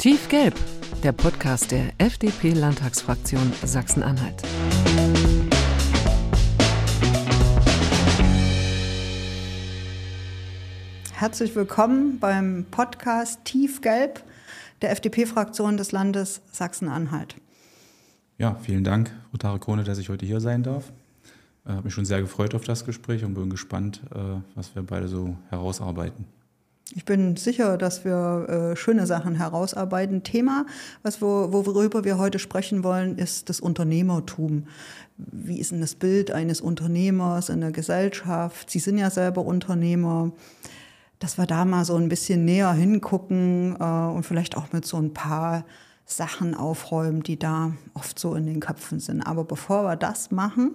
[0.00, 0.54] Tiefgelb,
[1.02, 4.42] der Podcast der FDP-Landtagsfraktion Sachsen-Anhalt.
[11.12, 14.24] Herzlich willkommen beim Podcast Tiefgelb
[14.80, 17.36] der FDP-Fraktion des Landes Sachsen-Anhalt.
[18.38, 20.90] Ja, vielen Dank, Rotare Krone, dass ich heute hier sein darf.
[21.66, 24.74] Ich äh, habe mich schon sehr gefreut auf das Gespräch und bin gespannt, äh, was
[24.74, 26.24] wir beide so herausarbeiten.
[26.92, 30.24] Ich bin sicher, dass wir äh, schöne Sachen herausarbeiten.
[30.24, 30.66] Thema,
[31.04, 34.66] was wir, worüber wir heute sprechen wollen, ist das Unternehmertum.
[35.16, 38.70] Wie ist denn das Bild eines Unternehmers in der Gesellschaft?
[38.70, 40.32] Sie sind ja selber Unternehmer.
[41.20, 44.96] Dass wir da mal so ein bisschen näher hingucken äh, und vielleicht auch mit so
[44.96, 45.64] ein paar
[46.06, 49.22] Sachen aufräumen, die da oft so in den Köpfen sind.
[49.22, 50.74] Aber bevor wir das machen,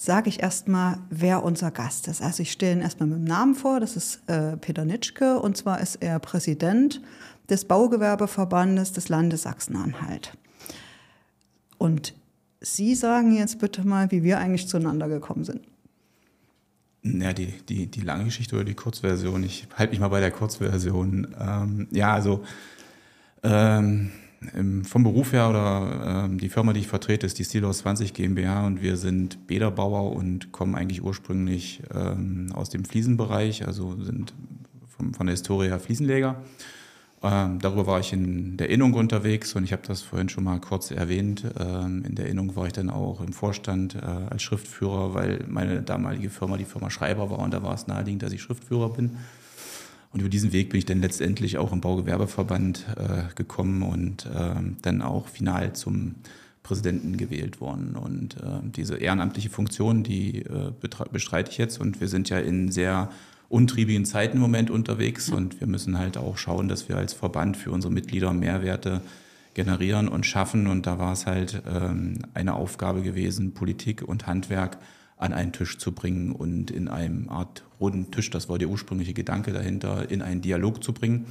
[0.00, 2.22] sage ich erstmal, wer unser Gast ist.
[2.22, 5.58] Also ich stelle ihn erstmal mit dem Namen vor, das ist äh, Peter Nitschke und
[5.58, 7.02] zwar ist er Präsident
[7.50, 10.38] des Baugewerbeverbandes des Landes Sachsen-Anhalt.
[11.76, 12.14] Und
[12.62, 15.60] Sie sagen jetzt bitte mal, wie wir eigentlich zueinander gekommen sind.
[17.02, 19.42] Ja, die, die, die lange Geschichte oder die Kurzversion.
[19.44, 21.34] Ich halte mich mal bei der Kurzversion.
[21.38, 22.42] Ähm, ja, also
[23.42, 24.12] ähm,
[24.84, 28.66] vom Beruf her oder ähm, die Firma, die ich vertrete, ist die Stilos 20 GmbH
[28.66, 34.32] und wir sind Bäderbauer und kommen eigentlich ursprünglich ähm, aus dem Fliesenbereich, also sind
[34.88, 36.42] vom, von der Historie her Fliesenleger.
[37.22, 40.58] Ähm, darüber war ich in der Innung unterwegs und ich habe das vorhin schon mal
[40.58, 41.44] kurz erwähnt.
[41.58, 45.82] Ähm, in der Innung war ich dann auch im Vorstand äh, als Schriftführer, weil meine
[45.82, 49.18] damalige Firma die Firma Schreiber war und da war es naheliegend, dass ich Schriftführer bin.
[50.12, 54.54] Und über diesen Weg bin ich dann letztendlich auch im Baugewerbeverband äh, gekommen und äh,
[54.82, 56.16] dann auch final zum
[56.62, 57.96] Präsidenten gewählt worden.
[57.96, 60.72] Und äh, diese ehrenamtliche Funktion, die äh,
[61.12, 61.80] bestreite ich jetzt.
[61.80, 63.10] Und wir sind ja in sehr
[63.48, 67.56] untriebigen Zeiten im Moment unterwegs und wir müssen halt auch schauen, dass wir als Verband
[67.56, 69.02] für unsere Mitglieder Mehrwerte
[69.54, 70.68] generieren und schaffen.
[70.68, 74.78] Und da war es halt ähm, eine Aufgabe gewesen, Politik und Handwerk
[75.20, 79.12] an einen Tisch zu bringen und in einem Art runden Tisch, das war der ursprüngliche
[79.12, 81.26] Gedanke dahinter, in einen Dialog zu bringen.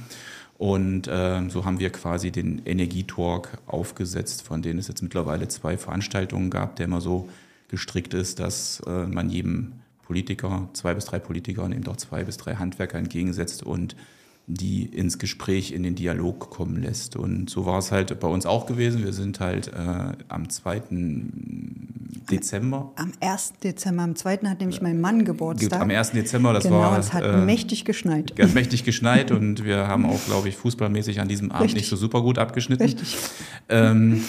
[0.58, 5.76] Und äh, so haben wir quasi den Energietalk aufgesetzt, von denen es jetzt mittlerweile zwei
[5.76, 7.28] Veranstaltungen gab, der immer so
[7.68, 9.72] gestrickt ist, dass äh, man jedem
[10.04, 13.96] Politiker, zwei bis drei Politiker und eben auch zwei bis drei Handwerker entgegensetzt und
[14.54, 17.16] die ins Gespräch, in den Dialog kommen lässt.
[17.16, 19.04] Und so war es halt bei uns auch gewesen.
[19.04, 20.82] Wir sind halt äh, am 2.
[22.30, 22.92] Dezember.
[22.96, 23.54] Am 1.
[23.62, 24.38] Dezember, am 2.
[24.44, 25.80] hat nämlich mein Mann Geburtstag.
[25.80, 26.12] Am 1.
[26.12, 26.98] Dezember, das genau, war.
[26.98, 28.34] es hat äh, mächtig geschneit.
[28.54, 31.82] Mächtig geschneit und wir haben auch, glaube ich, fußballmäßig an diesem Abend Richtig.
[31.82, 32.82] nicht so super gut abgeschnitten.
[32.82, 33.16] Richtig.
[33.68, 34.22] Ähm,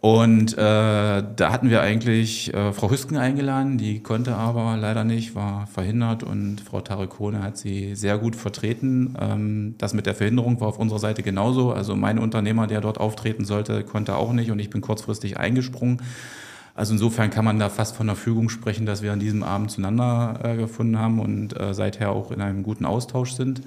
[0.00, 5.34] und äh, da hatten wir eigentlich äh, Frau Hüsken eingeladen, die konnte aber leider nicht,
[5.34, 9.14] war verhindert und Frau Tarekone hat sie sehr gut vertreten.
[9.20, 11.72] Ähm, das mit der Verhinderung war auf unserer Seite genauso.
[11.72, 16.00] Also mein Unternehmer, der dort auftreten sollte, konnte auch nicht und ich bin kurzfristig eingesprungen.
[16.74, 19.70] Also insofern kann man da fast von der Fügung sprechen, dass wir an diesem Abend
[19.70, 23.60] zueinander äh, gefunden haben und äh, seither auch in einem guten Austausch sind.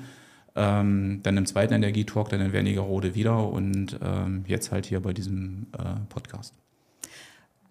[0.56, 5.14] Ähm, dann im zweiten Energietalk, dann in Wernigerode wieder und ähm, jetzt halt hier bei
[5.14, 6.54] diesem äh, Podcast.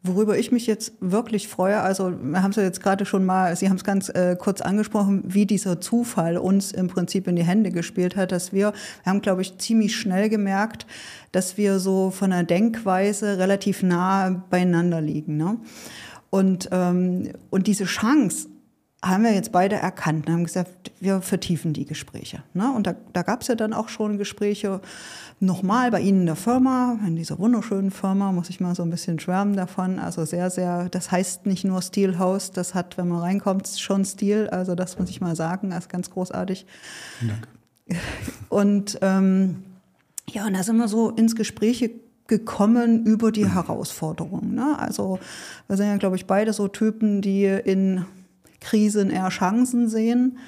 [0.05, 3.55] Worüber ich mich jetzt wirklich freue, also wir haben es ja jetzt gerade schon mal,
[3.55, 7.45] Sie haben es ganz äh, kurz angesprochen, wie dieser Zufall uns im Prinzip in die
[7.45, 8.73] Hände gespielt hat, dass wir,
[9.05, 10.89] wir haben, glaube ich, ziemlich schnell gemerkt,
[11.31, 15.37] dass wir so von der Denkweise relativ nah beieinander liegen.
[15.37, 15.59] Ne?
[16.31, 18.49] Und, ähm, und diese Chance,
[19.05, 22.45] haben wir jetzt beide erkannt und haben gesagt, wir vertiefen die Gespräche.
[22.55, 22.73] Ne?
[22.73, 24.81] Und da, da gab es ja dann auch schon Gespräche
[25.41, 28.91] nochmal bei Ihnen in der Firma, in dieser wunderschönen Firma, muss ich mal so ein
[28.91, 29.99] bisschen schwärmen davon.
[29.99, 34.49] Also sehr, sehr, das heißt nicht nur Steelhouse, das hat, wenn man reinkommt, schon Stil.
[34.51, 36.65] Also das muss ich mal sagen, das ist ganz großartig.
[37.21, 37.49] Danke.
[38.49, 39.65] Und ähm,
[40.31, 41.91] ja, und da sind wir so ins Gespräch
[42.29, 44.55] gekommen über die Herausforderungen.
[44.55, 44.79] Ne?
[44.79, 45.19] Also
[45.67, 48.07] wir sind ja, glaube ich, beide so Typen, die in
[48.63, 50.39] Krisen eher Chancen sehen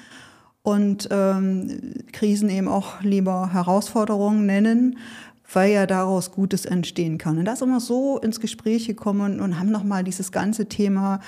[0.63, 4.97] und ähm, Krisen eben auch lieber Herausforderungen nennen,
[5.53, 7.37] weil ja daraus Gutes entstehen kann.
[7.37, 11.19] Und da sind wir so ins Gespräch gekommen und haben nochmal dieses ganze Thema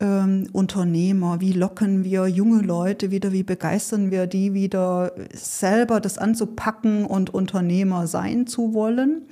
[0.00, 6.16] ähm, Unternehmer, wie locken wir junge Leute wieder, wie begeistern wir die wieder selber das
[6.18, 9.26] anzupacken und Unternehmer sein zu wollen.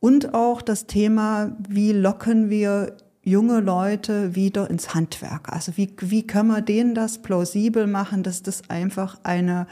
[0.00, 5.52] Und auch das Thema, wie locken wir junge Leute wieder ins Handwerk?
[5.52, 9.66] Also wie, wie können wir denen das plausibel machen, dass das einfach eine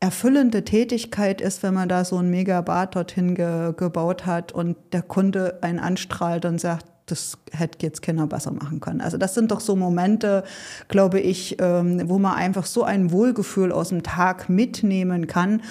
[0.00, 5.02] erfüllende Tätigkeit ist, wenn man da so ein Megabad dorthin ge, gebaut hat und der
[5.02, 9.00] Kunde einen anstrahlt und sagt, das hätte jetzt keiner besser machen können.
[9.00, 10.44] Also das sind doch so Momente,
[10.88, 15.62] glaube ich, ähm, wo man einfach so ein Wohlgefühl aus dem Tag mitnehmen kann.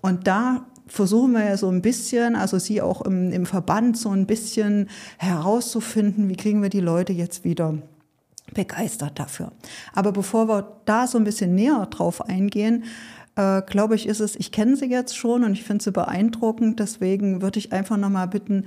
[0.00, 4.10] Und da versuchen wir ja so ein bisschen, also Sie auch im, im Verband so
[4.10, 7.78] ein bisschen herauszufinden, wie kriegen wir die Leute jetzt wieder
[8.52, 9.52] begeistert dafür.
[9.94, 12.84] Aber bevor wir da so ein bisschen näher drauf eingehen,
[13.36, 16.78] äh, glaube ich, ist es, ich kenne sie jetzt schon und ich finde sie beeindruckend.
[16.78, 18.66] Deswegen würde ich einfach nochmal bitten,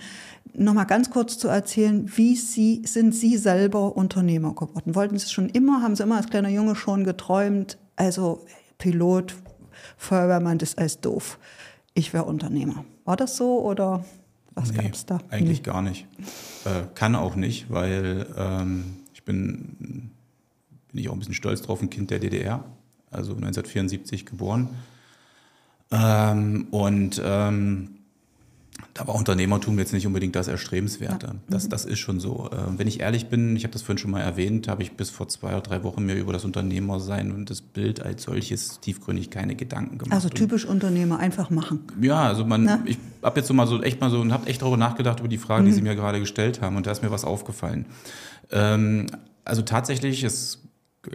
[0.55, 4.95] nochmal ganz kurz zu erzählen, wie sie, sind Sie selber Unternehmer geworden?
[4.95, 5.83] Wollten Sie es schon immer?
[5.83, 7.77] Haben Sie immer als kleiner Junge schon geträumt?
[7.95, 8.43] Also
[8.79, 9.35] Pilot,
[9.97, 11.37] Feuerwehrmann, das ist alles doof.
[11.95, 12.85] Ich wäre Unternehmer.
[13.05, 14.05] War das so oder
[14.53, 15.17] was nee, gab es da?
[15.29, 15.63] Eigentlich nee.
[15.63, 16.05] gar nicht.
[16.65, 20.11] Äh, kann auch nicht, weil ähm, ich bin,
[20.89, 22.63] bin ich auch ein bisschen stolz drauf, ein Kind der DDR
[23.15, 24.69] also 1974 geboren.
[25.91, 27.94] Ähm, und ähm,
[28.93, 31.27] da war Unternehmertum jetzt nicht unbedingt das Erstrebenswerte.
[31.27, 31.35] Ja.
[31.49, 31.69] Das, mhm.
[31.69, 32.49] das ist schon so.
[32.51, 35.09] Äh, wenn ich ehrlich bin, ich habe das vorhin schon mal erwähnt, habe ich bis
[35.09, 39.29] vor zwei oder drei Wochen mir über das Unternehmersein und das Bild als solches tiefgründig
[39.29, 40.13] keine Gedanken gemacht.
[40.13, 41.81] Also typisch Unternehmer, einfach machen.
[42.01, 42.79] Ja, also man, Na?
[42.85, 45.29] ich habe jetzt so mal so echt mal so und habe echt darüber nachgedacht über
[45.29, 45.69] die Fragen, mhm.
[45.69, 47.85] die Sie mir gerade gestellt haben und da ist mir was aufgefallen.
[48.51, 49.07] Ähm,
[49.43, 50.61] also tatsächlich, es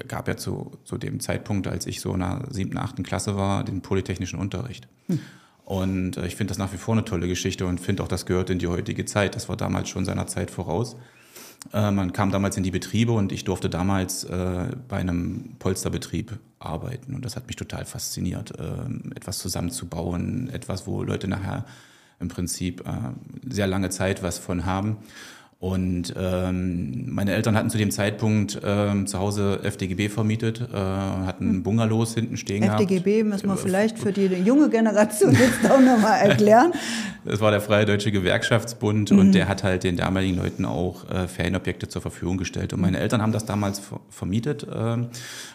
[0.06, 3.64] gab ja zu, zu dem Zeitpunkt, als ich so in der siebten, achten Klasse war,
[3.64, 4.86] den polytechnischen Unterricht.
[5.08, 5.20] Hm.
[5.70, 8.26] Und äh, ich finde das nach wie vor eine tolle Geschichte und finde auch, das
[8.26, 9.36] gehört in die heutige Zeit.
[9.36, 10.96] Das war damals schon seiner Zeit voraus.
[11.72, 16.40] Äh, man kam damals in die Betriebe und ich durfte damals äh, bei einem Polsterbetrieb
[16.58, 17.14] arbeiten.
[17.14, 21.64] Und das hat mich total fasziniert, äh, etwas zusammenzubauen, etwas, wo Leute nachher
[22.18, 22.84] im Prinzip
[23.48, 24.98] sehr lange Zeit was von haben.
[25.60, 31.50] Und ähm, meine Eltern hatten zu dem Zeitpunkt ähm, zu Hause FDGB vermietet, äh, hatten
[31.50, 31.62] hm.
[31.62, 33.28] Bungalows hinten stehen FDGB gehabt.
[33.28, 36.72] müssen wir vielleicht für die junge Generation jetzt auch nochmal erklären.
[37.26, 39.18] Das war der Freie Deutsche Gewerkschaftsbund mhm.
[39.18, 42.72] und der hat halt den damaligen Leuten auch äh, Ferienobjekte zur Verfügung gestellt.
[42.72, 44.96] Und meine Eltern haben das damals vermietet äh,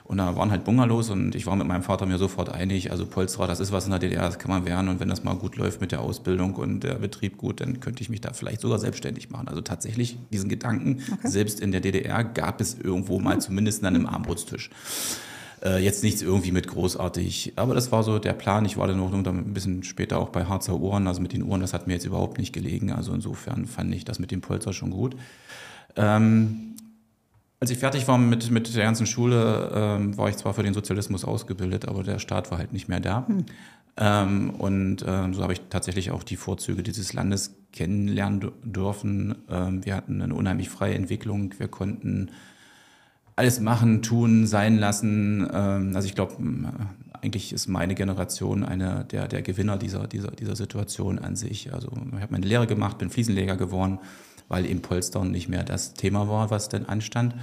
[0.03, 3.07] und da waren halt Bungalows und ich war mit meinem Vater mir sofort einig, also
[3.07, 5.33] Polsterer, das ist was in der DDR, das kann man werden und wenn das mal
[5.33, 8.61] gut läuft mit der Ausbildung und der Betrieb gut, dann könnte ich mich da vielleicht
[8.61, 9.47] sogar selbstständig machen.
[9.47, 11.01] Also tatsächlich tatsächlich diesen Gedanken.
[11.11, 11.27] Okay.
[11.27, 14.69] Selbst in der DDR gab es irgendwo mal zumindest an einem Armbrutstisch.
[15.63, 18.65] Äh, jetzt nichts irgendwie mit großartig, aber das war so der Plan.
[18.65, 21.61] Ich war dann noch ein bisschen später auch bei Harzer Uhren, also mit den Uhren,
[21.61, 22.91] das hat mir jetzt überhaupt nicht gelegen.
[22.91, 25.15] Also insofern fand ich das mit dem Polster schon gut.
[25.95, 26.75] Ähm,
[27.61, 30.73] als ich fertig war mit, mit der ganzen Schule, ähm, war ich zwar für den
[30.73, 33.25] Sozialismus ausgebildet, aber der Staat war halt nicht mehr da.
[33.27, 33.45] Hm.
[33.97, 39.35] Ähm, und äh, so habe ich tatsächlich auch die Vorzüge dieses Landes kennenlernen dürfen.
[39.49, 41.53] Ähm, wir hatten eine unheimlich freie Entwicklung.
[41.57, 42.31] Wir konnten
[43.37, 45.47] alles machen, tun, sein lassen.
[45.51, 46.35] Ähm, also ich glaube,
[47.21, 51.73] eigentlich ist meine Generation eine der, der Gewinner dieser, dieser, dieser Situation an sich.
[51.73, 53.99] Also ich habe meine Lehre gemacht, bin Fliesenleger geworden,
[54.49, 57.33] weil eben Polstern nicht mehr das Thema war, was denn anstand.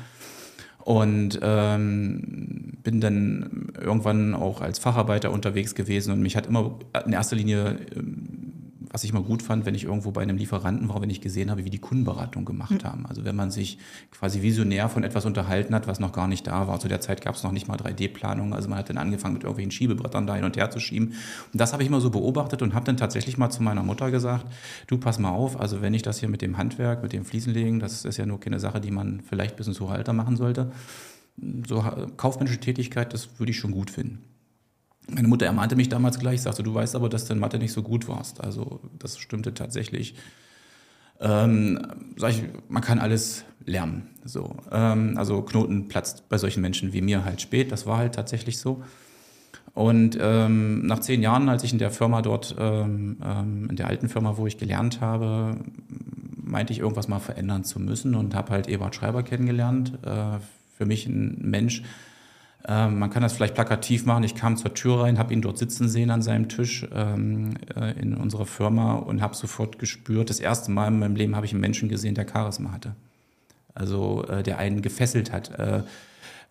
[0.85, 7.13] Und ähm, bin dann irgendwann auch als Facharbeiter unterwegs gewesen und mich hat immer in
[7.13, 8.52] erster Linie ähm,
[8.93, 11.51] was ich immer gut fand, wenn ich irgendwo bei einem Lieferanten war, wenn ich gesehen
[11.51, 12.85] habe, wie die Kundenberatung gemacht mhm.
[12.85, 13.07] haben.
[13.07, 13.79] Also wenn man sich
[14.11, 16.79] quasi visionär von etwas unterhalten hat, was noch gar nicht da war.
[16.79, 18.55] Zu der Zeit gab es noch nicht mal 3D-Planung.
[18.55, 21.15] Also man hat dann angefangen, mit irgendwelchen Schiebebrettern da hin und her zu schieben.
[21.53, 24.11] Und das habe ich immer so beobachtet und habe dann tatsächlich mal zu meiner Mutter
[24.11, 24.47] gesagt,
[24.87, 27.81] du pass mal auf, also wenn ich das hier mit dem Handwerk, mit dem Fliesenlegen,
[27.81, 30.71] das ist ja nur keine Sache, die man vielleicht bis ins hohe Alter machen sollte.
[31.67, 31.83] So
[32.19, 34.32] kaufmännische Tätigkeit, das würde ich schon gut finden.
[35.09, 37.73] Meine Mutter ermahnte mich damals gleich, sagte, du weißt aber, dass du in Mathe nicht
[37.73, 38.43] so gut warst.
[38.43, 40.15] Also das stimmte tatsächlich.
[41.21, 41.79] Ähm,
[42.17, 44.09] ich, man kann alles lernen.
[44.25, 47.73] So, ähm, also Knoten platzt bei solchen Menschen wie mir halt spät.
[47.73, 48.83] Das war halt tatsächlich so.
[49.75, 53.87] Und ähm, nach zehn Jahren, als ich in der Firma dort, ähm, ähm, in der
[53.87, 55.57] alten Firma, wo ich gelernt habe,
[56.37, 59.99] meinte ich irgendwas mal verändern zu müssen und habe halt Ebert Schreiber kennengelernt.
[60.05, 60.39] Äh,
[60.77, 61.83] für mich ein Mensch,
[62.69, 64.23] ähm, man kann das vielleicht plakativ machen.
[64.25, 67.99] Ich kam zur Tür rein, habe ihn dort sitzen sehen an seinem Tisch ähm, äh,
[68.01, 71.53] in unserer Firma und habe sofort gespürt, das erste Mal in meinem Leben habe ich
[71.53, 72.95] einen Menschen gesehen, der Charisma hatte.
[73.75, 75.59] Also äh, der einen gefesselt hat.
[75.59, 75.83] Äh,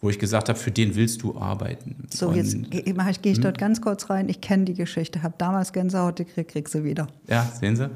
[0.03, 2.07] wo ich gesagt habe, für den willst du arbeiten.
[2.11, 3.59] So, und, jetzt gehe ich dort hm?
[3.59, 4.29] ganz kurz rein.
[4.29, 7.05] Ich kenne die Geschichte, habe damals Gänsehaut gekriegt, krieg sie wieder.
[7.27, 7.87] Ja, sehen Sie.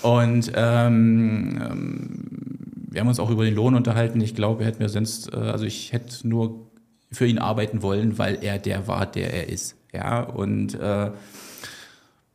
[0.00, 2.08] Und ähm, ähm,
[2.90, 4.18] wir haben uns auch über den Lohn unterhalten.
[4.22, 6.71] Ich glaube, er hätte mir sonst, äh, also ich hätte nur
[7.12, 9.76] für ihn arbeiten wollen, weil er der war, der er ist.
[9.92, 11.10] Ja, und äh,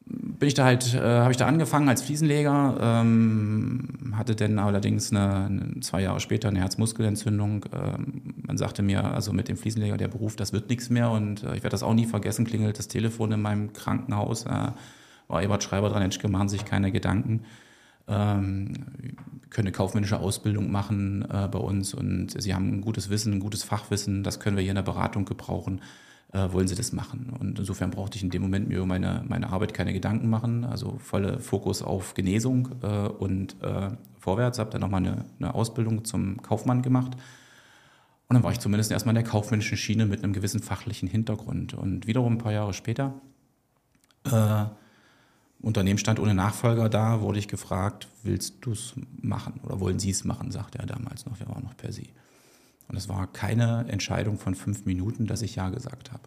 [0.05, 5.12] bin ich da halt, äh, habe ich da angefangen als Fliesenleger, ähm, hatte dann allerdings
[5.12, 7.65] eine, eine, zwei Jahre später eine Herzmuskelentzündung.
[7.74, 11.43] Ähm, man sagte mir, also mit dem Fliesenleger, der Beruf, das wird nichts mehr und
[11.43, 14.72] äh, ich werde das auch nie vergessen, klingelt das Telefon in meinem Krankenhaus, äh,
[15.27, 17.41] war Ebert Schreiber dran, Mensch, machen sich keine Gedanken
[18.07, 23.39] können eine kaufmännische Ausbildung machen äh, bei uns und sie haben ein gutes Wissen, ein
[23.39, 25.81] gutes Fachwissen, das können wir hier in der Beratung gebrauchen.
[26.33, 27.33] äh, wollen sie das machen.
[27.39, 30.65] Und insofern brauchte ich in dem Moment mir über meine, meine Arbeit keine Gedanken machen.
[30.65, 34.59] Also volle Fokus auf Genesung äh, und äh, vorwärts.
[34.59, 37.13] Habe dann nochmal eine, eine Ausbildung zum Kaufmann gemacht.
[38.27, 41.73] Und dann war ich zumindest erstmal in der kaufmännischen Schiene mit einem gewissen fachlichen Hintergrund.
[41.73, 43.13] Und wiederum ein paar Jahre später,
[44.25, 44.65] äh,
[45.61, 50.11] Unternehmen stand ohne Nachfolger da, wurde ich gefragt, willst du es machen oder wollen Sie
[50.11, 52.09] es machen, sagte er damals noch, wir waren noch per Sie.
[52.87, 56.23] Und es war keine Entscheidung von fünf Minuten, dass ich Ja gesagt habe.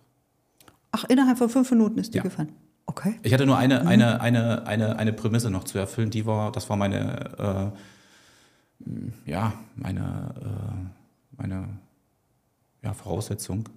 [0.92, 2.22] Ach, innerhalb von fünf Minuten ist dir Ja.
[2.25, 2.50] gefallen.
[2.87, 3.14] Okay.
[3.22, 6.68] Ich hatte nur eine, eine, eine, eine, eine Prämisse noch zu erfüllen, die war, das
[6.68, 7.72] war meine,
[8.84, 11.68] äh, ja, meine, äh, meine
[12.82, 13.68] ja, Voraussetzung.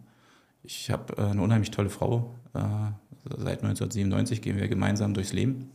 [0.64, 2.34] Ich habe äh, eine unheimlich tolle Frau.
[3.26, 5.72] Seit 1997 gehen wir gemeinsam durchs Leben.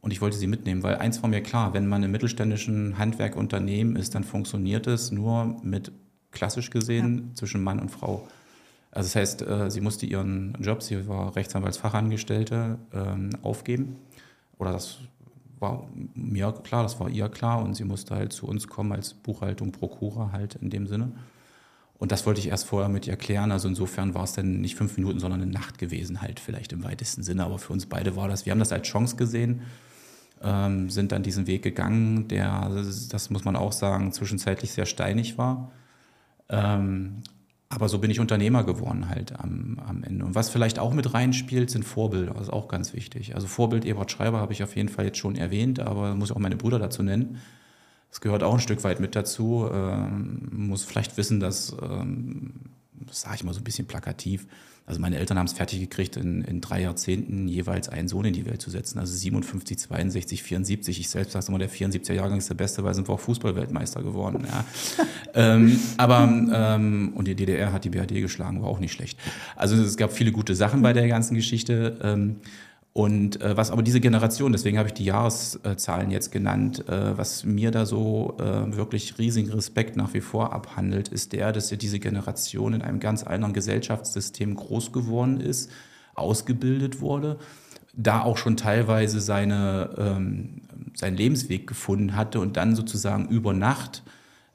[0.00, 3.94] Und ich wollte sie mitnehmen, weil eins war mir klar, wenn man im mittelständischen Handwerkunternehmen
[3.94, 5.92] ist, dann funktioniert es nur mit
[6.32, 8.26] klassisch gesehen zwischen Mann und Frau.
[8.90, 13.96] Also das heißt, äh, sie musste ihren Job, sie war Rechtsanwaltsfachangestellte, ähm, aufgeben.
[14.58, 14.98] Oder das
[15.60, 19.14] war mir klar, das war ihr klar und sie musste halt zu uns kommen als
[19.14, 21.12] Buchhaltung, Prokura halt in dem Sinne.
[22.02, 23.52] Und das wollte ich erst vorher mit ihr klären.
[23.52, 26.82] Also insofern war es dann nicht fünf Minuten, sondern eine Nacht gewesen, halt vielleicht im
[26.82, 27.44] weitesten Sinne.
[27.44, 29.62] Aber für uns beide war das, wir haben das als Chance gesehen,
[30.42, 32.70] ähm, sind dann diesen Weg gegangen, der,
[33.08, 35.70] das muss man auch sagen, zwischenzeitlich sehr steinig war.
[36.48, 37.22] Ähm,
[37.68, 40.24] aber so bin ich Unternehmer geworden halt am, am Ende.
[40.24, 42.34] Und was vielleicht auch mit reinspielt, sind Vorbilder.
[42.34, 43.36] Das ist auch ganz wichtig.
[43.36, 46.38] Also Vorbild Ebert Schreiber habe ich auf jeden Fall jetzt schon erwähnt, aber muss auch
[46.38, 47.38] meine Brüder dazu nennen.
[48.12, 49.68] Das gehört auch ein Stück weit mit dazu.
[49.72, 52.52] Ähm, muss vielleicht wissen, dass, ähm,
[53.06, 54.46] das sage ich mal so ein bisschen plakativ,
[54.84, 58.32] also meine Eltern haben es fertig gekriegt, in, in drei Jahrzehnten jeweils einen Sohn in
[58.32, 58.98] die Welt zu setzen.
[58.98, 60.98] Also 57, 62, 74.
[60.98, 64.02] Ich selbst sage immer, der 74er Jahrgang ist der beste, weil sind wir auch Fußballweltmeister
[64.02, 64.44] geworden.
[64.46, 64.64] Ja.
[65.34, 69.18] ähm, aber, ähm, und die DDR hat die BRD geschlagen, war auch nicht schlecht.
[69.54, 71.98] Also es gab viele gute Sachen bei der ganzen Geschichte.
[72.02, 72.36] Ähm,
[72.94, 77.44] und äh, was aber diese Generation, deswegen habe ich die Jahreszahlen jetzt genannt, äh, was
[77.44, 81.78] mir da so äh, wirklich riesigen Respekt nach wie vor abhandelt, ist der, dass ja
[81.78, 85.70] diese Generation in einem ganz anderen Gesellschaftssystem groß geworden ist,
[86.14, 87.38] ausgebildet wurde,
[87.94, 90.60] da auch schon teilweise seine, ähm,
[90.94, 94.02] seinen Lebensweg gefunden hatte und dann sozusagen über Nacht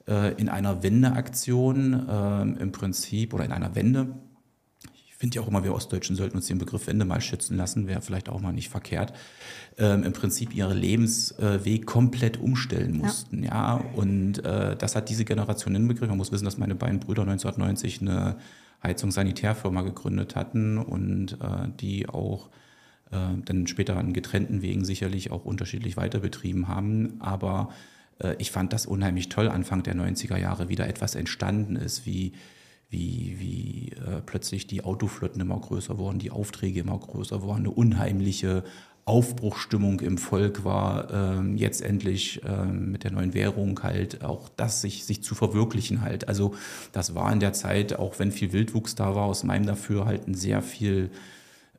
[0.07, 4.09] äh, in einer Wendeaktion äh, im Prinzip oder in einer Wende
[5.17, 8.01] finde ja auch immer, wir Ostdeutschen sollten uns den Begriff Wende mal schützen lassen, wäre
[8.01, 9.13] vielleicht auch mal nicht verkehrt,
[9.77, 13.43] ähm, im Prinzip ihren Lebensweg komplett umstellen mussten.
[13.43, 13.85] Ja, ja?
[13.95, 16.09] und äh, das hat diese Generation hinbegriffen.
[16.09, 18.37] Man muss wissen, dass meine beiden Brüder 1990 eine
[18.83, 22.49] Heizungssanitärfirma gegründet hatten und äh, die auch
[23.11, 27.15] äh, dann später an getrennten Wegen sicherlich auch unterschiedlich weiter betrieben haben.
[27.19, 27.69] Aber
[28.19, 32.33] äh, ich fand das unheimlich toll, Anfang der 90er Jahre wieder etwas entstanden ist, wie
[32.89, 37.71] wie, wie äh, plötzlich die Autoflotten immer größer wurden, die Aufträge immer größer wurden, eine
[37.71, 38.63] unheimliche
[39.07, 44.81] Aufbruchstimmung im Volk war, ähm, jetzt endlich ähm, mit der neuen Währung halt auch das
[44.81, 46.27] sich, sich zu verwirklichen halt.
[46.27, 46.55] Also
[46.91, 50.61] das war in der Zeit, auch wenn viel Wildwuchs da war, aus meinem Dafürhalten sehr
[50.61, 51.09] viel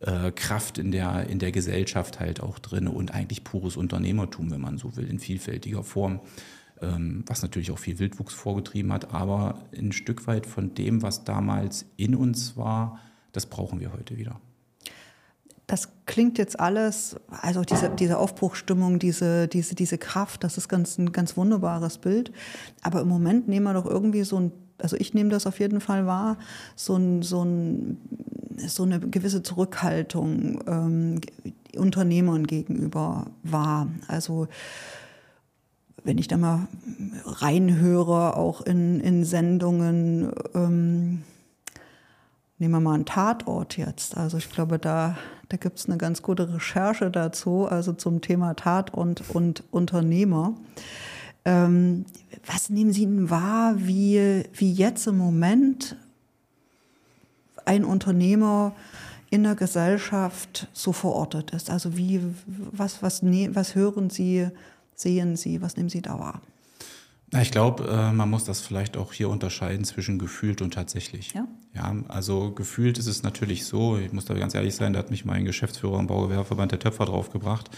[0.00, 4.62] äh, Kraft in der, in der Gesellschaft halt auch drin und eigentlich pures Unternehmertum, wenn
[4.62, 6.21] man so will, in vielfältiger Form
[6.80, 11.87] was natürlich auch viel Wildwuchs vorgetrieben hat, aber ein Stück weit von dem, was damals
[11.97, 12.99] in uns war,
[13.32, 14.40] das brauchen wir heute wieder.
[15.66, 20.97] Das klingt jetzt alles, also diese, diese Aufbruchstimmung, diese, diese, diese Kraft, das ist ganz,
[20.97, 22.32] ein ganz wunderbares Bild.
[22.80, 25.82] Aber im Moment nehmen wir doch irgendwie so ein, also ich nehme das auf jeden
[25.82, 26.38] Fall wahr,
[26.75, 27.99] so, ein, so, ein,
[28.66, 31.20] so eine gewisse Zurückhaltung ähm,
[31.76, 33.88] Unternehmern gegenüber wahr.
[34.06, 34.49] Also
[36.05, 36.69] wenn ich da mal
[37.25, 41.23] reinhöre, auch in, in Sendungen, ähm,
[42.59, 44.17] nehmen wir mal einen Tatort jetzt.
[44.17, 45.17] Also ich glaube, da,
[45.49, 50.55] da gibt es eine ganz gute Recherche dazu, also zum Thema Tat und, und Unternehmer.
[51.45, 52.05] Ähm,
[52.47, 55.97] was nehmen Sie denn wahr, wie, wie jetzt im Moment
[57.64, 58.73] ein Unternehmer
[59.31, 61.71] in der Gesellschaft so verortet ist?
[61.71, 64.49] Also wie, was, was, ne, was hören Sie,
[65.00, 66.43] sehen Sie, was nehmen Sie da wahr?
[67.40, 71.35] Ich glaube, äh, man muss das vielleicht auch hier unterscheiden zwischen gefühlt und tatsächlich.
[71.35, 71.47] Ja.
[71.75, 75.11] Ja, also gefühlt ist es natürlich so, ich muss da ganz ehrlich sein, da hat
[75.11, 77.71] mich mein Geschäftsführer im Baugewerbeverband der Töpfer draufgebracht.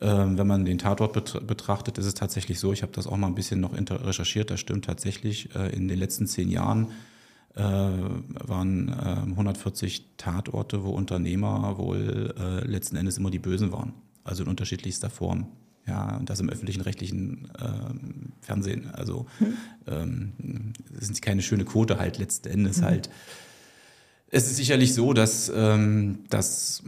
[0.00, 3.26] Ähm, wenn man den Tatort betrachtet, ist es tatsächlich so, ich habe das auch mal
[3.26, 6.92] ein bisschen noch recherchiert, das stimmt tatsächlich, äh, in den letzten zehn Jahren
[7.56, 12.34] äh, waren 140 Tatorte, wo Unternehmer wohl
[12.64, 13.92] letzten Endes immer die Bösen waren,
[14.24, 15.48] also in unterschiedlichster Form.
[15.88, 18.90] Ja, und das im öffentlichen rechtlichen ähm, Fernsehen.
[18.92, 19.54] Also hm.
[19.86, 20.32] ähm,
[20.92, 22.84] das ist keine schöne Quote halt letzten Endes mhm.
[22.84, 23.10] halt.
[24.30, 26.82] Es ist sicherlich so, dass, ähm, dass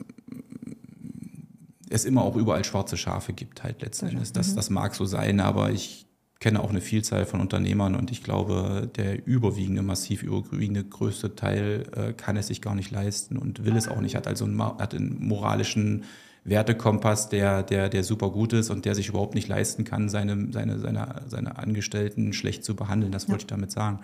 [1.88, 4.33] es immer auch überall schwarze Schafe gibt, halt letzten Endes.
[4.33, 4.57] Das, mhm.
[4.57, 6.07] das mag so sein, aber ich
[6.40, 11.87] kenne auch eine Vielzahl von Unternehmern und ich glaube, der überwiegende, massiv überwiegende größte Teil
[11.95, 14.61] äh, kann es sich gar nicht leisten und will es auch nicht, hat also einen,
[14.62, 16.04] hat einen moralischen
[16.44, 20.49] Wertekompass, der, der, der super gut ist und der sich überhaupt nicht leisten kann, seine,
[20.52, 23.12] seine, seine, seine Angestellten schlecht zu behandeln.
[23.12, 23.44] Das wollte ja.
[23.44, 24.00] ich damit sagen.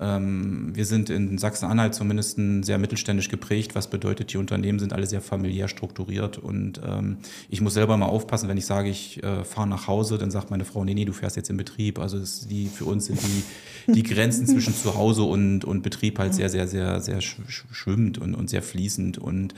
[0.00, 5.06] Ähm, wir sind in Sachsen-Anhalt zumindest sehr mittelständisch geprägt, was bedeutet, die Unternehmen sind alle
[5.06, 7.16] sehr familiär strukturiert und ähm,
[7.48, 10.50] ich muss selber mal aufpassen, wenn ich sage, ich äh, fahre nach Hause, dann sagt
[10.50, 11.98] meine Frau, nee, nee, du fährst jetzt in Betrieb.
[11.98, 16.48] Also die, für uns sind die, die Grenzen zwischen Zuhause und, und Betrieb halt sehr,
[16.48, 19.54] sehr, sehr, sehr schwimmend und, und sehr fließend und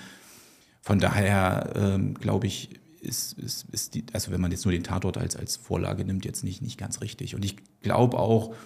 [0.90, 2.68] von daher ähm, glaube ich,
[3.00, 6.24] ist, ist, ist die, also wenn man jetzt nur den Tatort als, als Vorlage nimmt,
[6.24, 7.36] jetzt nicht, nicht ganz richtig.
[7.36, 8.56] Und ich glaube auch,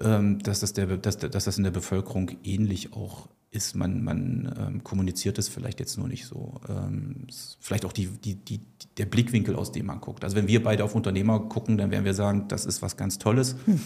[0.00, 3.76] ähm, dass, das der, dass, dass das in der Bevölkerung ähnlich auch ist.
[3.76, 6.60] Man, man ähm, kommuniziert es vielleicht jetzt nur nicht so.
[6.68, 7.28] Ähm,
[7.60, 8.62] vielleicht auch die, die, die,
[8.98, 10.24] der Blickwinkel, aus dem man guckt.
[10.24, 13.18] Also wenn wir beide auf Unternehmer gucken, dann werden wir sagen, das ist was ganz
[13.18, 13.54] Tolles.
[13.66, 13.80] Hm.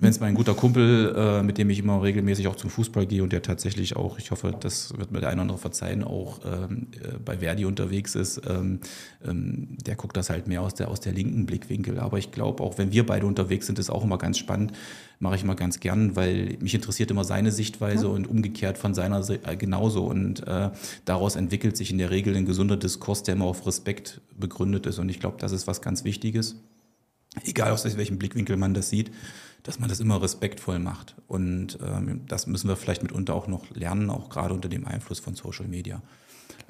[0.00, 3.22] Wenn es mein guter Kumpel, äh, mit dem ich immer regelmäßig auch zum Fußball gehe
[3.22, 6.40] und der tatsächlich auch, ich hoffe, das wird mir der eine oder andere verzeihen, auch
[6.44, 8.80] ähm, äh, bei Verdi unterwegs ist, ähm,
[9.24, 12.00] ähm, der guckt das halt mehr aus der, aus der linken Blickwinkel.
[12.00, 14.72] Aber ich glaube, auch wenn wir beide unterwegs sind, ist auch immer ganz spannend,
[15.20, 18.12] mache ich immer ganz gern, weil mich interessiert immer seine Sichtweise ja.
[18.12, 20.06] und umgekehrt von seiner äh, genauso.
[20.06, 20.70] Und äh,
[21.04, 24.98] daraus entwickelt sich in der Regel ein gesunder Diskurs, der immer auf Respekt begründet ist.
[24.98, 26.56] Und ich glaube, das ist was ganz Wichtiges.
[27.44, 29.12] Egal aus welchem Blickwinkel man das sieht
[29.62, 31.14] dass man das immer respektvoll macht.
[31.28, 35.20] Und ähm, das müssen wir vielleicht mitunter auch noch lernen, auch gerade unter dem Einfluss
[35.20, 36.02] von Social Media.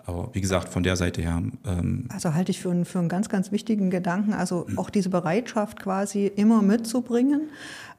[0.04, 1.42] Aber wie gesagt, von der Seite her.
[1.64, 4.32] Ähm also halte ich für einen, für einen ganz, ganz wichtigen Gedanken.
[4.32, 7.50] Also auch diese Bereitschaft quasi immer mitzubringen.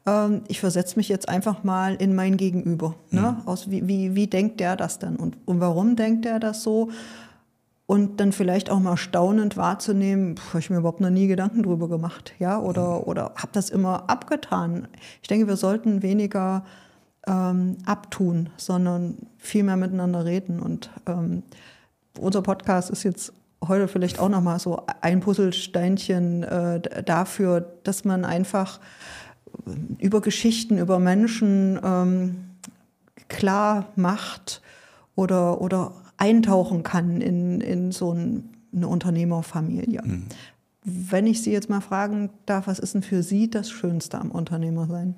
[0.06, 2.96] Ähm, ich versetze mich jetzt einfach mal in mein Gegenüber.
[3.10, 3.38] Ne?
[3.40, 3.48] Mhm.
[3.48, 5.16] Aus, wie, wie, wie denkt der das denn?
[5.16, 6.90] Und, und warum denkt der das so?
[7.86, 11.89] Und dann vielleicht auch mal staunend wahrzunehmen, habe ich mir überhaupt noch nie Gedanken drüber
[11.89, 13.04] gemacht, ja, oder, mhm.
[13.04, 14.88] oder habe das immer abgetan.
[15.22, 16.63] Ich denke, wir sollten weniger
[17.28, 20.60] ähm, abtun, sondern viel mehr miteinander reden.
[20.60, 21.43] Und ähm,
[22.19, 23.34] unser Podcast ist jetzt
[23.67, 28.80] heute vielleicht auch noch mal so ein Puzzlesteinchen äh, dafür, dass man einfach
[30.00, 32.50] über Geschichten, über Menschen ähm,
[33.28, 34.62] klar macht
[35.15, 35.93] oder, oder
[36.24, 40.02] eintauchen kann in, in so ein, eine Unternehmerfamilie.
[40.02, 40.26] Mhm.
[40.86, 44.32] Wenn ich Sie jetzt mal fragen darf, was ist denn für Sie das Schönste am
[44.32, 45.16] Unternehmersein?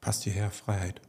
[0.00, 1.00] Passt hierher, Freiheit.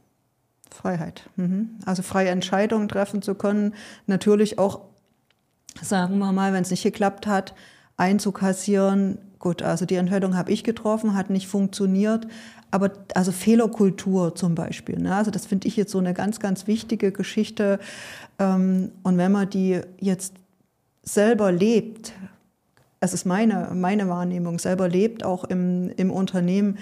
[0.70, 1.28] Freiheit.
[1.34, 1.70] Mhm.
[1.84, 3.74] Also freie Entscheidungen treffen zu können.
[4.06, 4.82] Natürlich auch,
[5.82, 7.54] sagen wir mal, wenn es nicht geklappt hat,
[7.96, 9.18] einzukassieren.
[9.40, 12.28] Gut, also die Entscheidung habe ich getroffen, hat nicht funktioniert,
[12.70, 15.14] aber also Fehlerkultur zum Beispiel, ne?
[15.14, 17.78] also das finde ich jetzt so eine ganz, ganz wichtige Geschichte.
[18.38, 20.34] Ähm, und wenn man die jetzt
[21.02, 22.12] selber lebt,
[23.00, 26.78] es ist meine, meine Wahrnehmung, selber lebt auch im, im Unternehmen,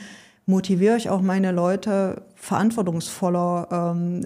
[0.48, 4.24] motiviere ich auch meine Leute verantwortungsvoller, ähm,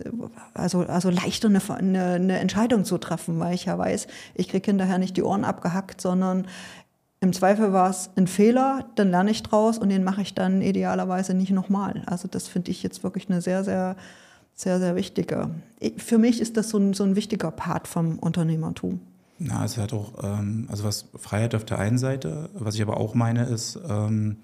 [0.54, 4.70] also, also leichter eine, eine, eine Entscheidung zu treffen, weil ich ja weiß, ich kriege
[4.70, 6.46] hinterher nicht die Ohren abgehackt, sondern
[7.22, 10.60] im Zweifel war es ein Fehler, dann lerne ich draus und den mache ich dann
[10.60, 12.02] idealerweise nicht nochmal.
[12.06, 13.94] Also das finde ich jetzt wirklich eine sehr, sehr,
[14.54, 15.50] sehr, sehr wichtige.
[15.98, 19.00] Für mich ist das so ein, so ein wichtiger Part vom Unternehmertum.
[19.38, 22.96] Na, es hat auch, ähm, also was Freiheit auf der einen Seite, was ich aber
[22.96, 24.38] auch meine, ist ähm,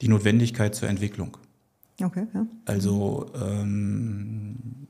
[0.00, 1.36] die Notwendigkeit zur Entwicklung.
[2.02, 2.44] Okay, ja.
[2.64, 4.88] Also ähm,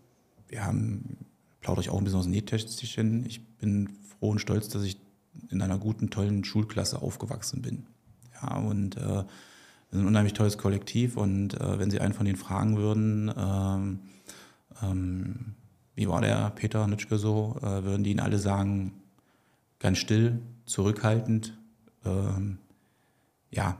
[0.48, 1.18] wir haben,
[1.60, 5.03] plaudere ich auch ein bisschen aus dem Nähtäschchen, ich bin froh und stolz, dass ich
[5.54, 7.86] in einer guten, tollen Schulklasse aufgewachsen bin.
[8.42, 9.26] Ja, und äh, wir
[9.90, 14.00] sind ein unheimlich tolles Kollektiv und äh, wenn Sie einen von denen fragen würden, ähm,
[14.82, 15.54] ähm,
[15.94, 18.92] wie war der Peter Nitschke so, äh, würden die Ihnen alle sagen,
[19.78, 21.56] ganz still, zurückhaltend,
[22.04, 22.58] ähm,
[23.50, 23.78] ja,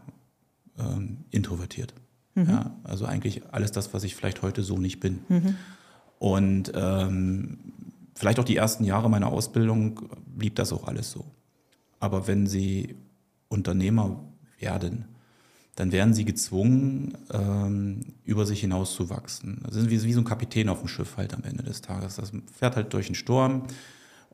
[0.79, 1.95] ähm, introvertiert.
[2.35, 2.51] Mhm.
[2.51, 5.21] Ja, also eigentlich alles das, was ich vielleicht heute so nicht bin.
[5.29, 5.57] Mhm.
[6.19, 7.59] Und ähm,
[8.15, 11.25] vielleicht auch die ersten Jahre meiner Ausbildung blieb das auch alles so.
[12.05, 12.97] Aber wenn sie
[13.49, 14.23] Unternehmer
[14.59, 15.07] werden,
[15.75, 19.63] dann werden sie gezwungen, ähm, über sich hinaus zu wachsen.
[19.65, 22.17] Das ist wie, wie, so ein Kapitän auf dem Schiff halt am Ende des Tages.
[22.17, 23.63] Das fährt halt durch den Sturm.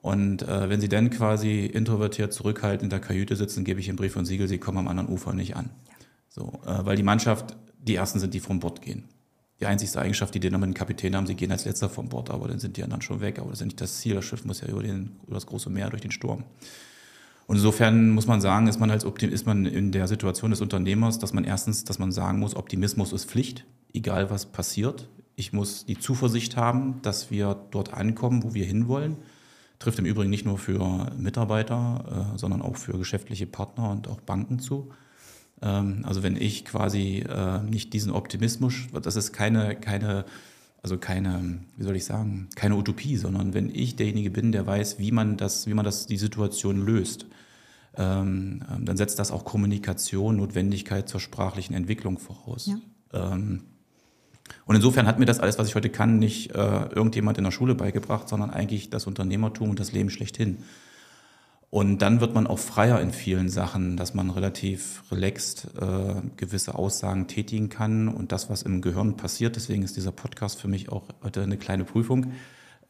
[0.03, 3.97] Und äh, wenn sie dann quasi introvertiert zurückhaltend in der Kajüte sitzen, gebe ich ihnen
[3.97, 5.71] Brief und Siegel, sie kommen am anderen Ufer nicht an.
[5.87, 5.95] Ja.
[6.29, 9.05] So, äh, weil die Mannschaft die Ersten sind, die vom Bord gehen.
[9.61, 12.09] Die einzigste Eigenschaft, die die dann mit dem Kapitän haben, sie gehen als Letzter vom
[12.09, 13.39] Bord, aber dann sind die anderen schon weg.
[13.39, 14.17] Aber das ist ja nicht das Ziel.
[14.17, 16.45] Das Schiff muss ja über, den, über das große Meer durch den Sturm.
[17.51, 21.19] Und insofern muss man sagen, ist man als ist man in der Situation des Unternehmers,
[21.19, 23.67] dass man erstens, dass man sagen muss, Optimismus ist Pflicht.
[23.93, 25.09] egal was passiert.
[25.35, 29.17] Ich muss die Zuversicht haben, dass wir dort ankommen, wo wir hinwollen.
[29.81, 34.21] Trifft im Übrigen nicht nur für Mitarbeiter, äh, sondern auch für geschäftliche Partner und auch
[34.21, 34.91] Banken zu.
[35.61, 40.25] Ähm, also wenn ich quasi äh, nicht diesen Optimismus, das ist keine, keine,
[40.83, 44.99] also keine, wie soll ich sagen, keine Utopie, sondern wenn ich derjenige bin, der weiß,
[44.99, 47.27] wie man das, wie man das, die Situation löst,
[47.97, 52.67] ähm, ähm, dann setzt das auch Kommunikation, Notwendigkeit zur sprachlichen Entwicklung voraus.
[52.67, 52.79] Ja.
[53.13, 53.65] Ähm,
[54.65, 57.51] und insofern hat mir das alles, was ich heute kann, nicht äh, irgendjemand in der
[57.51, 60.59] Schule beigebracht, sondern eigentlich das Unternehmertum und das Leben schlechthin.
[61.71, 66.75] Und dann wird man auch freier in vielen Sachen, dass man relativ relaxed äh, gewisse
[66.75, 70.89] Aussagen tätigen kann und das, was im Gehirn passiert, deswegen ist dieser Podcast für mich
[70.89, 72.33] auch heute eine kleine Prüfung,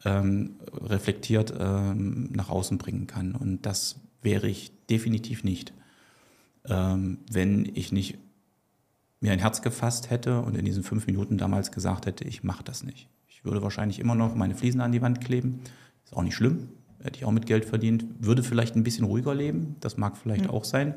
[0.03, 3.35] ähm, reflektiert ähm, nach außen bringen kann.
[3.35, 5.73] Und das wäre ich definitiv nicht,
[6.67, 8.17] ähm, wenn ich nicht
[9.19, 12.63] mir ein Herz gefasst hätte und in diesen fünf Minuten damals gesagt hätte, ich mache
[12.63, 13.09] das nicht.
[13.27, 15.61] Ich würde wahrscheinlich immer noch meine Fliesen an die Wand kleben.
[16.03, 16.69] Ist auch nicht schlimm.
[17.03, 18.05] Hätte ich auch mit Geld verdient.
[18.19, 19.75] Würde vielleicht ein bisschen ruhiger leben.
[19.79, 20.49] Das mag vielleicht ja.
[20.49, 20.95] auch sein.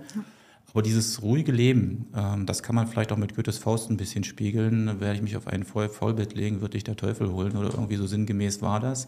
[0.70, 4.24] Aber dieses ruhige Leben, ähm, das kann man vielleicht auch mit Goethes Faust ein bisschen
[4.24, 5.00] spiegeln.
[5.00, 8.06] Werde ich mich auf ein Vollbett legen, würde ich der Teufel holen oder irgendwie so
[8.06, 9.06] sinngemäß war das.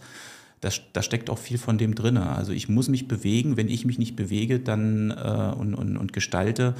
[0.61, 2.17] Da, da steckt auch viel von dem drin.
[2.17, 3.57] Also ich muss mich bewegen.
[3.57, 6.75] Wenn ich mich nicht bewege dann, äh, und, und, und gestalte,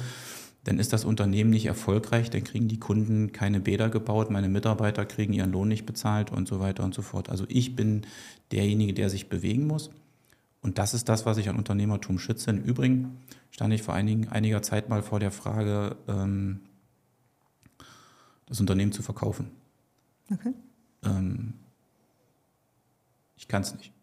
[0.67, 5.05] dann ist das Unternehmen nicht erfolgreich, dann kriegen die Kunden keine Bäder gebaut, meine Mitarbeiter
[5.05, 7.29] kriegen ihren Lohn nicht bezahlt und so weiter und so fort.
[7.29, 8.01] Also ich bin
[8.51, 9.91] derjenige, der sich bewegen muss.
[10.67, 12.49] Und das ist das, was ich an Unternehmertum schütze.
[12.49, 16.59] Im Übrigen stand ich vor einigen, einiger Zeit mal vor der Frage, ähm,
[18.47, 19.49] das Unternehmen zu verkaufen.
[20.29, 20.53] Okay.
[21.05, 21.53] Ähm,
[23.37, 23.93] ich kann es nicht.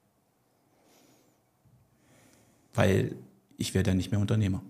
[2.72, 3.14] Weil
[3.58, 4.62] ich werde dann nicht mehr Unternehmer.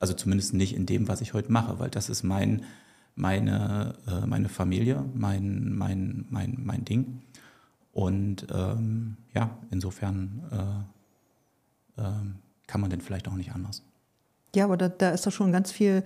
[0.00, 2.66] Also zumindest nicht in dem, was ich heute mache, weil das ist mein,
[3.14, 7.22] meine, äh, meine Familie, mein, mein, mein, mein Ding.
[7.94, 10.97] Und ähm, ja, insofern äh,
[11.98, 13.82] äh, kann man denn vielleicht auch nicht anders.
[14.54, 16.04] Ja, aber da, da ist doch schon ganz viel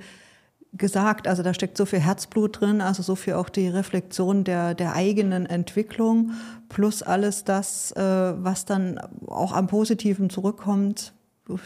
[0.73, 1.29] gesagt.
[1.29, 4.95] Also da steckt so viel Herzblut drin, also so viel auch die Reflexion der, der
[4.95, 6.33] eigenen Entwicklung,
[6.69, 11.13] plus alles das, äh, was dann auch am Positiven zurückkommt,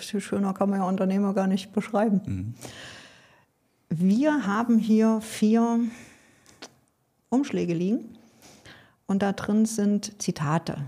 [0.01, 2.21] schöner kann man ja Unternehmer gar nicht beschreiben.
[2.25, 2.55] Mhm.
[3.89, 5.79] Wir haben hier vier
[7.29, 8.17] Umschläge liegen
[9.07, 10.79] und da drin sind Zitate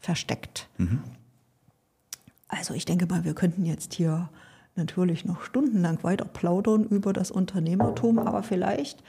[0.00, 0.68] versteckt.
[0.76, 1.02] Mhm.
[2.52, 4.28] Also ich denke mal, wir könnten jetzt hier
[4.76, 9.02] natürlich noch stundenlang weiter plaudern über das Unternehmertum, aber vielleicht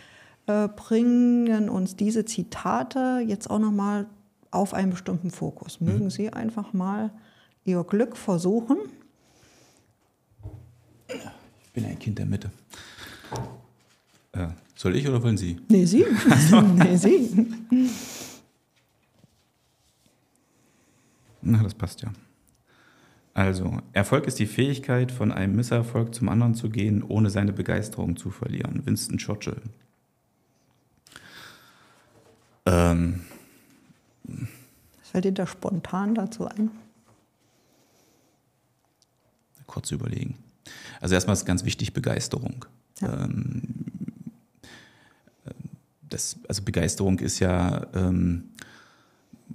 [0.48, 4.08] äh, bringen uns diese Zitate jetzt auch noch mal
[4.50, 5.82] auf einen bestimmten Fokus.
[5.82, 6.10] Mögen mhm.
[6.10, 7.12] Sie einfach mal
[7.66, 8.78] Ihr Glück versuchen
[11.66, 12.52] ich bin ein Kind der Mitte.
[14.32, 15.60] Äh, soll ich oder wollen Sie?
[15.70, 16.06] Nee, Sie.
[16.76, 17.48] nee, Sie.
[21.42, 22.12] Na, das passt ja.
[23.34, 28.16] Also, Erfolg ist die Fähigkeit, von einem Misserfolg zum anderen zu gehen, ohne seine Begeisterung
[28.16, 28.86] zu verlieren.
[28.86, 29.60] Winston Churchill.
[32.66, 33.22] Ähm,
[34.24, 36.70] Was fällt Ihnen da spontan dazu ein?
[39.66, 40.38] Kurz überlegen.
[41.02, 42.66] Also erstmal ist ganz wichtig Begeisterung.
[43.02, 43.24] Ja.
[43.24, 43.64] Ähm,
[46.10, 48.50] das, also Begeisterung ist ja, ähm,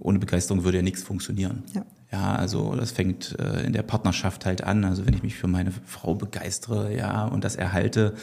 [0.00, 1.62] ohne Begeisterung würde ja nichts funktionieren.
[1.72, 1.86] Ja.
[2.12, 4.84] Ja also das fängt äh, in der Partnerschaft halt an.
[4.84, 8.14] Also wenn ich mich für meine Frau begeistere, ja, und das erhalte,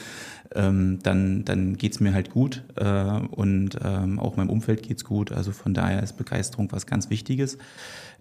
[0.53, 5.31] ähm, dann, dann geht's mir halt gut äh, und ähm, auch meinem Umfeld geht's gut.
[5.31, 7.57] Also von daher ist Begeisterung was ganz Wichtiges.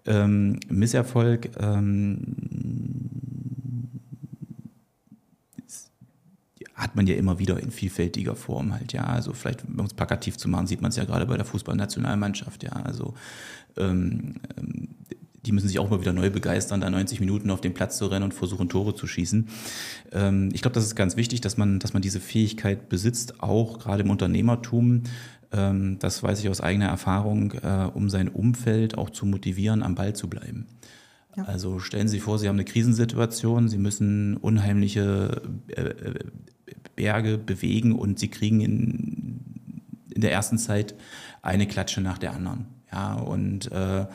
[0.05, 2.35] Ähm, Misserfolg, ähm,
[6.75, 9.05] hat man ja immer wieder in vielfältiger Form halt, ja.
[9.05, 12.63] Also vielleicht, um es plakativ zu machen, sieht man es ja gerade bei der Fußballnationalmannschaft,
[12.63, 12.73] ja.
[12.73, 13.13] Also
[13.77, 14.94] ähm, ähm
[15.45, 18.07] die müssen sich auch mal wieder neu begeistern, da 90 Minuten auf den Platz zu
[18.07, 19.47] rennen und versuchen, Tore zu schießen.
[20.11, 23.79] Ähm, ich glaube, das ist ganz wichtig, dass man, dass man diese Fähigkeit besitzt, auch
[23.79, 25.03] gerade im Unternehmertum.
[25.51, 29.95] Ähm, das weiß ich aus eigener Erfahrung, äh, um sein Umfeld auch zu motivieren, am
[29.95, 30.67] Ball zu bleiben.
[31.37, 31.43] Ja.
[31.43, 36.13] Also stellen Sie sich vor, Sie haben eine Krisensituation, Sie müssen unheimliche äh, äh
[36.95, 39.41] Berge bewegen und sie kriegen in,
[40.13, 40.95] in der ersten Zeit
[41.41, 42.67] eine Klatsche nach der anderen.
[42.91, 44.05] Ja, und äh,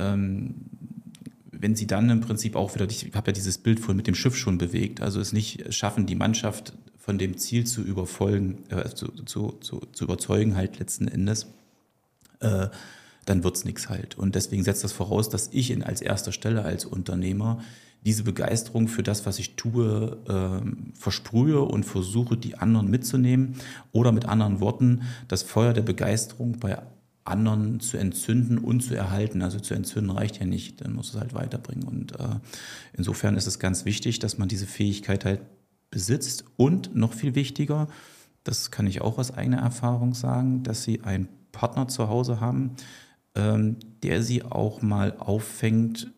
[0.00, 0.54] ähm,
[1.52, 4.14] wenn sie dann im Prinzip auch wieder, ich habe ja dieses Bild vorhin mit dem
[4.14, 8.88] Schiff schon bewegt, also es nicht schaffen, die Mannschaft von dem Ziel zu überfolgen, äh,
[8.88, 11.46] zu, zu, zu, zu, überzeugen halt letzten Endes,
[12.40, 12.68] äh,
[13.26, 14.16] dann es nichts halt.
[14.16, 17.60] Und deswegen setzt das voraus, dass ich in, als erster Stelle als Unternehmer
[18.04, 23.56] diese Begeisterung für das, was ich tue, äh, versprühe und versuche, die anderen mitzunehmen
[23.92, 26.78] oder mit anderen Worten das Feuer der Begeisterung bei
[27.24, 29.42] anderen zu entzünden und zu erhalten.
[29.42, 31.84] Also zu entzünden reicht ja nicht, dann muss es halt weiterbringen.
[31.84, 32.36] Und äh,
[32.92, 35.40] insofern ist es ganz wichtig, dass man diese Fähigkeit halt
[35.90, 37.88] besitzt und noch viel wichtiger,
[38.44, 42.76] das kann ich auch aus eigener Erfahrung sagen, dass sie einen Partner zu Hause haben,
[43.34, 46.12] ähm, der sie auch mal auffängt,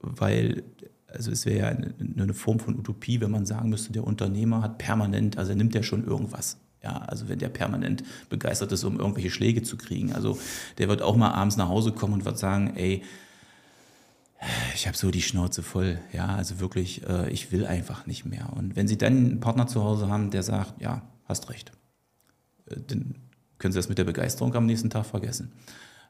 [0.00, 0.64] weil
[1.08, 4.62] also es wäre ja eine, eine, Form von Utopie, wenn man sagen müsste, der Unternehmer
[4.62, 6.56] hat permanent, also er nimmt ja schon irgendwas.
[6.82, 10.12] Ja, also wenn der permanent begeistert ist, um irgendwelche Schläge zu kriegen.
[10.12, 10.38] Also
[10.78, 13.02] der wird auch mal abends nach Hause kommen und wird sagen, ey,
[14.74, 15.98] ich habe so die Schnauze voll.
[16.12, 18.52] Ja, also wirklich, äh, ich will einfach nicht mehr.
[18.52, 21.70] Und wenn Sie dann einen Partner zu Hause haben, der sagt, ja, hast recht,
[22.66, 23.14] äh, dann
[23.58, 25.52] können Sie das mit der Begeisterung am nächsten Tag vergessen.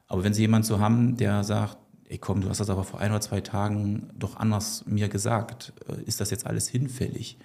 [0.07, 1.77] Aber wenn Sie jemanden so haben, der sagt,
[2.09, 5.75] ey komm, du hast das aber vor ein oder zwei Tagen doch anders mir gesagt,
[5.89, 7.39] äh, ist das jetzt alles hinfällig?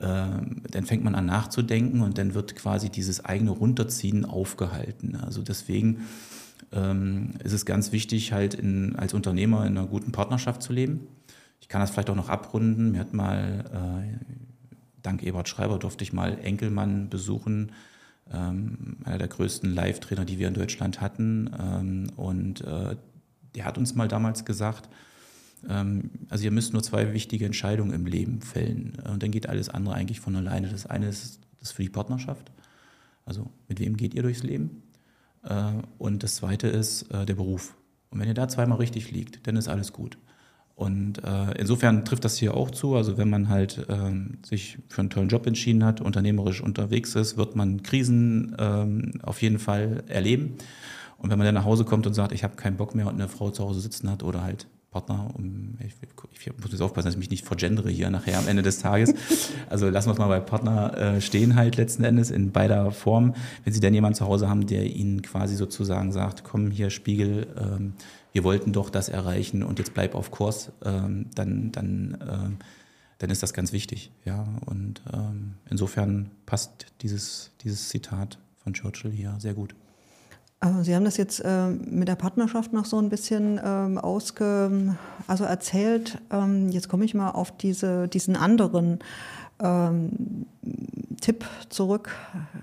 [0.00, 5.16] Ähm, dann fängt man an nachzudenken und dann wird quasi dieses eigene Runterziehen aufgehalten.
[5.16, 6.06] Also deswegen
[6.72, 11.08] ähm, ist es ganz wichtig, halt in, als Unternehmer in einer guten Partnerschaft zu leben.
[11.60, 12.92] Ich kann das vielleicht auch noch abrunden.
[12.92, 17.72] Mir hat mal, äh, dank Ebert Schreiber, durfte ich mal Enkelmann besuchen,
[18.32, 21.50] ähm, einer der größten Live-Trainer, die wir in Deutschland hatten.
[21.58, 22.96] Ähm, und äh,
[23.54, 24.88] der hat uns mal damals gesagt,
[25.66, 29.94] also ihr müsst nur zwei wichtige Entscheidungen im Leben fällen und dann geht alles andere
[29.94, 30.68] eigentlich von alleine.
[30.68, 32.52] Das eine ist das für die Partnerschaft,
[33.24, 34.82] also mit wem geht ihr durchs Leben
[35.42, 37.74] äh, und das zweite ist äh, der Beruf.
[38.10, 40.18] Und wenn ihr da zweimal richtig liegt, dann ist alles gut.
[40.74, 42.94] Und äh, insofern trifft das hier auch zu.
[42.94, 47.36] Also wenn man halt ähm, sich für einen tollen Job entschieden hat, unternehmerisch unterwegs ist,
[47.36, 50.54] wird man Krisen ähm, auf jeden Fall erleben.
[51.16, 53.14] Und wenn man dann nach Hause kommt und sagt, ich habe keinen Bock mehr und
[53.14, 55.94] eine Frau zu Hause sitzen hat oder halt Partner, um, ich,
[56.46, 59.14] ich, muss jetzt aufpassen, dass ich mich nicht vergendere hier nachher am Ende des Tages.
[59.68, 63.34] Also lassen wir es mal bei Partner äh, stehen halt letzten Endes in beider Form.
[63.64, 67.46] Wenn Sie dann jemanden zu Hause haben, der Ihnen quasi sozusagen sagt, komm hier Spiegel,
[67.58, 67.92] ähm,
[68.32, 72.56] wir wollten doch das erreichen und jetzt bleib auf Kurs, ähm, dann, dann, ähm,
[73.18, 74.10] dann ist das ganz wichtig.
[74.24, 74.46] Ja?
[74.64, 75.02] Und
[75.68, 79.74] insofern passt dieses, dieses Zitat von Churchill hier sehr gut.
[80.60, 84.96] Äh, Sie haben das jetzt äh, mit der Partnerschaft noch so ein bisschen ähm, ausge,
[85.26, 86.18] also erzählt.
[86.30, 88.98] Ähm, jetzt komme ich mal auf diese, diesen anderen
[89.60, 90.46] ähm,
[91.20, 92.14] Tipp zurück,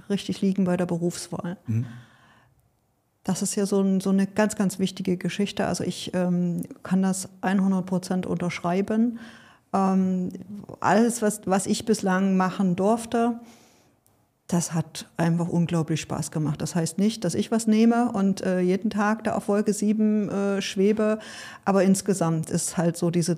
[0.09, 1.57] richtig liegen bei der Berufswahl.
[1.67, 1.85] Mhm.
[3.23, 5.65] Das ist ja so, ein, so, eine ganz, ganz wichtige Geschichte.
[5.65, 9.17] Also ich kann das 100 Prozent unterschreiben.
[9.71, 13.39] Alles, was, was ich bislang machen durfte,
[14.47, 16.61] das hat einfach unglaublich Spaß gemacht.
[16.61, 20.29] Das heißt nicht, dass ich was nehme und äh, jeden Tag da auf Wolke 7
[20.29, 21.19] äh, schwebe,
[21.65, 23.37] aber insgesamt ist halt so diese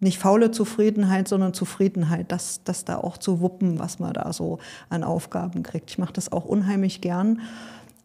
[0.00, 4.58] nicht faule Zufriedenheit, sondern Zufriedenheit, das, das da auch zu wuppen, was man da so
[4.90, 5.90] an Aufgaben kriegt.
[5.90, 7.40] Ich mache das auch unheimlich gern.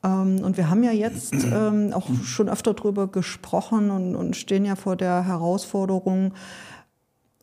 [0.03, 4.63] Ähm, und wir haben ja jetzt ähm, auch schon öfter darüber gesprochen und, und stehen
[4.63, 6.33] ja vor der Herausforderung,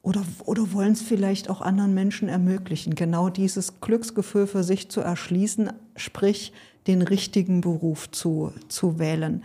[0.07, 5.01] oder, oder wollen es vielleicht auch anderen Menschen ermöglichen, genau dieses Glücksgefühl für sich zu
[5.01, 6.53] erschließen, sprich
[6.87, 9.43] den richtigen Beruf zu, zu wählen.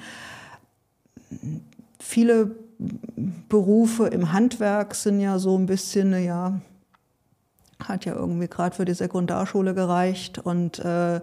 [1.97, 2.56] Viele
[3.50, 6.62] Berufe im Handwerk sind ja so ein bisschen, ja,
[7.84, 11.21] hat ja irgendwie gerade für die Sekundarschule gereicht und äh,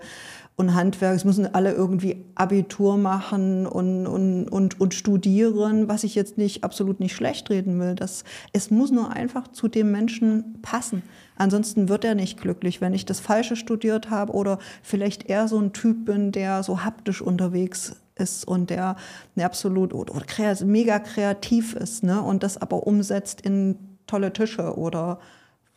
[0.59, 6.17] und Handwerk, es müssen alle irgendwie Abitur machen und, und, und, und studieren, was ich
[6.17, 7.95] jetzt nicht absolut nicht schlecht reden will.
[7.95, 11.05] Das, es muss nur einfach zu dem Menschen passen.
[11.37, 15.61] Ansonsten wird er nicht glücklich, wenn ich das Falsche studiert habe oder vielleicht eher so
[15.61, 18.97] ein Typ bin, der so haptisch unterwegs ist und der
[19.41, 23.77] absolut oder, oder kreativ, mega kreativ ist ne, und das aber umsetzt in
[24.09, 25.21] tolle Tische oder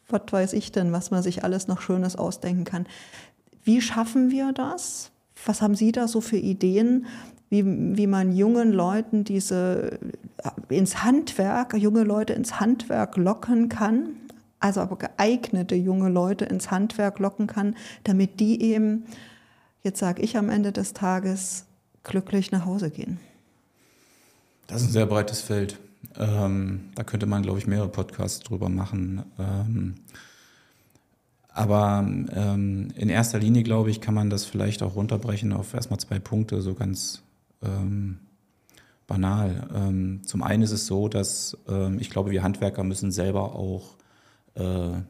[0.10, 2.86] was weiß ich denn, was man sich alles noch Schönes ausdenken kann.
[3.64, 5.12] Wie schaffen wir das?
[5.46, 7.06] Was haben Sie da so für Ideen,
[7.50, 10.00] wie, wie man jungen Leuten diese
[10.38, 14.16] äh, ins Handwerk, junge Leute ins Handwerk locken kann,
[14.60, 19.06] also aber geeignete junge Leute ins Handwerk locken kann, damit die eben,
[19.84, 21.66] jetzt sage ich am Ende des Tages,
[22.04, 23.20] glücklich nach Hause gehen?
[24.68, 25.78] Das ist ein sehr breites Feld.
[26.18, 29.24] Ähm, da könnte man, glaube ich, mehrere Podcasts drüber machen.
[29.38, 29.96] Ähm,
[31.54, 36.00] aber ähm, in erster Linie, glaube ich, kann man das vielleicht auch runterbrechen auf erstmal
[36.00, 37.24] zwei Punkte, so ganz
[37.62, 38.20] ähm,
[39.06, 39.68] banal.
[39.76, 43.98] Ähm, zum einen ist es so, dass ähm, ich glaube, wir Handwerker müssen selber auch
[44.56, 45.02] äh,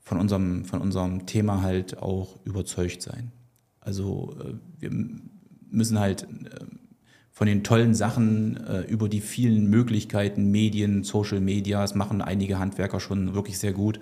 [0.00, 3.32] von, unserem, von unserem Thema halt auch überzeugt sein.
[3.80, 4.90] Also äh, wir
[5.70, 6.64] müssen halt äh,
[7.32, 12.58] von den tollen Sachen, äh, über die vielen Möglichkeiten, Medien, Social Media, das machen einige
[12.58, 13.98] Handwerker schon wirklich sehr gut.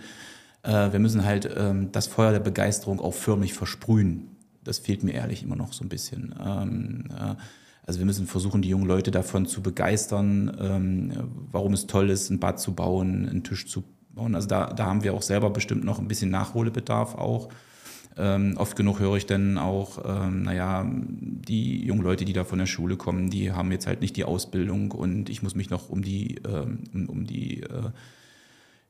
[0.62, 4.28] Äh, wir müssen halt ähm, das Feuer der Begeisterung auch förmlich versprühen.
[4.64, 6.34] Das fehlt mir ehrlich immer noch so ein bisschen.
[6.44, 7.34] Ähm, äh,
[7.84, 11.12] also wir müssen versuchen, die jungen Leute davon zu begeistern, ähm,
[11.50, 14.36] warum es toll ist, ein Bad zu bauen, einen Tisch zu bauen.
[14.36, 17.48] Also da, da haben wir auch selber bestimmt noch ein bisschen Nachholbedarf auch.
[18.16, 22.58] Ähm, oft genug höre ich dann auch, ähm, naja, die jungen Leute, die da von
[22.58, 25.88] der Schule kommen, die haben jetzt halt nicht die Ausbildung und ich muss mich noch
[25.88, 27.90] um die, ähm, um, um die äh,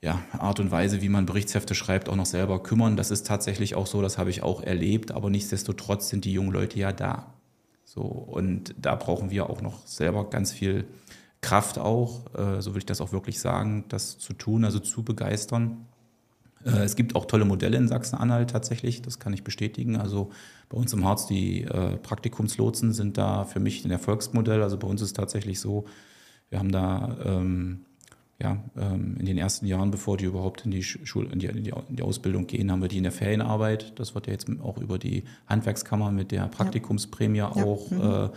[0.02, 2.96] ja, Art und Weise, wie man Berichtshefte schreibt, auch noch selber kümmern.
[2.96, 6.52] Das ist tatsächlich auch so, das habe ich auch erlebt, aber nichtsdestotrotz sind die jungen
[6.52, 7.32] Leute ja da.
[7.84, 10.86] So, und da brauchen wir auch noch selber ganz viel
[11.40, 15.04] Kraft auch, äh, so würde ich das auch wirklich sagen, das zu tun, also zu
[15.04, 15.86] begeistern.
[16.64, 19.96] Äh, es gibt auch tolle Modelle in Sachsen-Anhalt tatsächlich, das kann ich bestätigen.
[19.96, 20.30] Also
[20.68, 24.62] bei uns im Harz, die äh, Praktikumslotsen sind da für mich ein Erfolgsmodell.
[24.62, 25.84] Also bei uns ist tatsächlich so,
[26.48, 27.84] wir haben da ähm,
[28.42, 31.62] ja, ähm, in den ersten Jahren, bevor die überhaupt in die, Schule, in, die, in,
[31.62, 33.98] die, in die Ausbildung gehen, haben wir die in der Ferienarbeit.
[33.98, 37.52] Das wird ja jetzt auch über die Handwerkskammer mit der Praktikumsprämie ja.
[37.52, 38.00] auch mhm.
[38.00, 38.28] äh,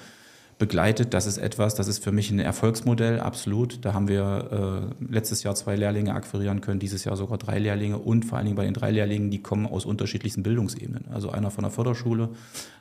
[0.58, 1.13] begleitet.
[1.13, 3.84] Das ist etwas, das ist für mich ein Erfolgsmodell, absolut.
[3.84, 7.98] Da haben wir äh, letztes Jahr zwei Lehrlinge akquirieren können, dieses Jahr sogar drei Lehrlinge
[7.98, 11.06] und vor allen Dingen bei den drei Lehrlingen, die kommen aus unterschiedlichsten Bildungsebenen.
[11.12, 12.30] Also einer von der Förderschule,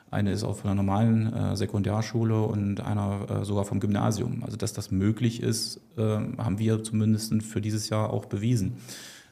[0.09, 4.43] eine ist auch von der normalen äh, Sekundarschule und einer äh, sogar vom Gymnasium.
[4.43, 8.77] Also dass das möglich ist, äh, haben wir zumindest für dieses Jahr auch bewiesen.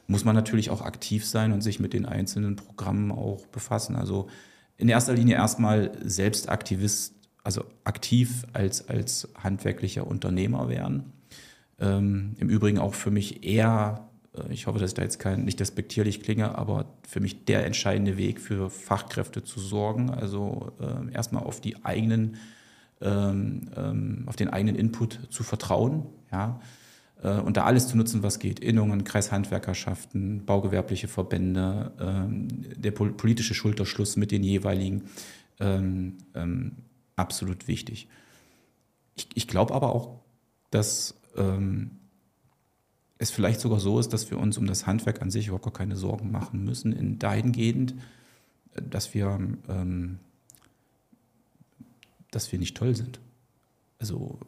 [0.06, 3.96] Muss man natürlich auch aktiv sein und sich mit den einzelnen Programmen auch befassen.
[3.96, 4.26] Also
[4.76, 11.12] in erster Linie erstmal Selbstaktivist also aktiv als, als handwerklicher Unternehmer werden.
[11.78, 15.44] Ähm, Im Übrigen auch für mich eher, äh, ich hoffe, dass ich da jetzt kein,
[15.44, 20.10] nicht despektierlich klinge, aber für mich der entscheidende Weg für Fachkräfte zu sorgen.
[20.10, 22.36] Also äh, erstmal auf die eigenen,
[23.02, 26.60] ähm, ähm, auf den eigenen Input zu vertrauen, ja.
[27.22, 28.58] Äh, und da alles zu nutzen, was geht.
[28.60, 35.02] Innungen, Kreishandwerkerschaften, baugewerbliche Verbände, ähm, der politische Schulterschluss mit den jeweiligen
[35.60, 36.76] ähm, ähm,
[37.16, 38.08] absolut wichtig.
[39.16, 40.20] Ich, ich glaube aber auch,
[40.70, 41.92] dass ähm,
[43.18, 45.72] es vielleicht sogar so ist, dass wir uns um das Handwerk an sich überhaupt gar
[45.72, 47.94] keine Sorgen machen müssen, in dahingehend,
[48.74, 50.18] dass wir, ähm,
[52.30, 53.20] dass wir nicht toll sind.
[53.98, 54.38] Also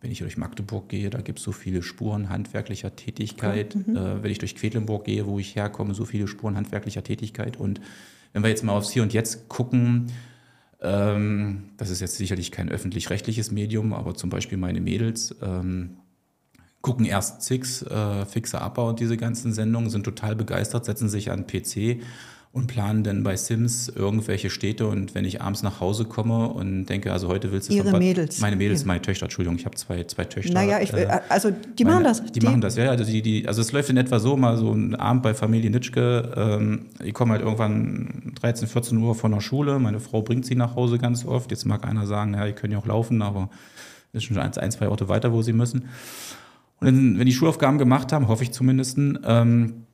[0.00, 3.74] wenn ich durch Magdeburg gehe, da gibt es so viele Spuren handwerklicher Tätigkeit.
[3.74, 3.96] Mhm.
[3.96, 7.56] Äh, wenn ich durch Quedlinburg gehe, wo ich herkomme, so viele Spuren handwerklicher Tätigkeit.
[7.56, 7.80] Und
[8.32, 10.12] wenn wir jetzt mal aufs Hier und Jetzt gucken,
[10.86, 15.96] ähm, das ist jetzt sicherlich kein öffentlich-rechtliches Medium, aber zum Beispiel meine Mädels ähm,
[16.80, 21.30] gucken erst Six, äh, Fixer Abbau und diese ganzen Sendungen, sind total begeistert, setzen sich
[21.30, 22.00] an PC
[22.56, 26.86] und planen dann bei Sims irgendwelche Städte und wenn ich abends nach Hause komme und
[26.86, 28.40] denke, also heute willst du Ihre Bad, Mädels.
[28.40, 30.54] meine Mädels, meine Töchter, Entschuldigung, ich habe zwei, zwei Töchter.
[30.54, 32.24] Naja, ich, äh, also die meine, machen das.
[32.24, 34.56] Die, die, machen das, ja, also die, die, also es läuft in etwa so, mal
[34.56, 39.32] so ein Abend bei Familie Nitschke, ähm, ich komme halt irgendwann 13, 14 Uhr von
[39.32, 42.46] der Schule, meine Frau bringt sie nach Hause ganz oft, jetzt mag einer sagen, ja,
[42.46, 43.50] die können ja auch laufen, aber
[44.14, 45.90] das ist schon ein, ein zwei Orte weiter, wo sie müssen.
[46.80, 49.85] Und wenn die Schulaufgaben gemacht haben, hoffe ich zumindest, ähm,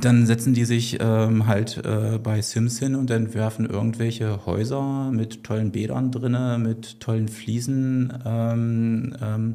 [0.00, 5.44] dann setzen die sich ähm, halt äh, bei Sims hin und entwerfen irgendwelche Häuser mit
[5.44, 8.12] tollen Bädern drinne, mit tollen Fliesen.
[8.24, 9.54] Ähm, ähm,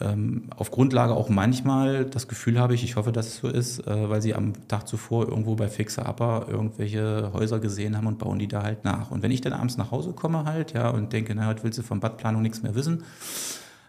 [0.00, 3.86] ähm, auf Grundlage auch manchmal, das Gefühl habe ich, ich hoffe, dass es so ist,
[3.86, 8.18] äh, weil sie am Tag zuvor irgendwo bei Fixer Upper irgendwelche Häuser gesehen haben und
[8.18, 9.10] bauen die da halt nach.
[9.10, 11.78] Und wenn ich dann abends nach Hause komme halt, ja, und denke, na, heute willst
[11.78, 13.04] du von Badplanung nichts mehr wissen,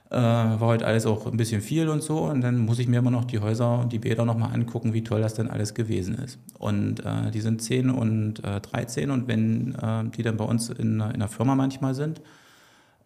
[0.09, 2.19] äh, war heute alles auch ein bisschen viel und so.
[2.23, 5.03] Und dann muss ich mir immer noch die Häuser und die Bäder nochmal angucken, wie
[5.03, 6.39] toll das denn alles gewesen ist.
[6.57, 10.69] Und äh, die sind 10 und äh, 13 und wenn äh, die dann bei uns
[10.69, 12.21] in, in der Firma manchmal sind,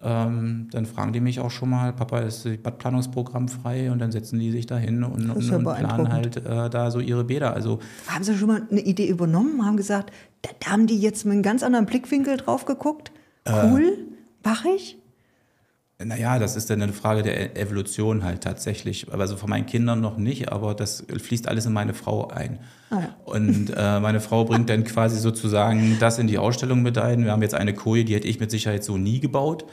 [0.03, 3.91] ähm, dann fragen die mich auch schon mal, Papa, ist das Badplanungsprogramm frei?
[3.91, 6.89] Und dann setzen die sich da hin und, und, ja und planen halt äh, da
[6.89, 7.53] so ihre Bäder.
[7.53, 9.63] Also, haben Sie schon mal eine Idee übernommen?
[9.63, 10.11] Haben gesagt,
[10.41, 13.11] da, da haben die jetzt mit einem ganz anderen Blickwinkel drauf geguckt?
[13.43, 14.97] Äh, cool, äh, machig?
[16.05, 19.11] Naja, das ist dann eine Frage der e-, Evolution halt tatsächlich.
[19.11, 22.59] Also von meinen Kindern noch nicht, aber das fließt alles in meine Frau ein.
[22.89, 23.15] Ah ja.
[23.25, 27.23] Und äh, meine Frau bringt dann quasi sozusagen das in die Ausstellung mit ein.
[27.23, 29.65] Wir haben jetzt eine Koje, die hätte ich mit Sicherheit so nie gebaut.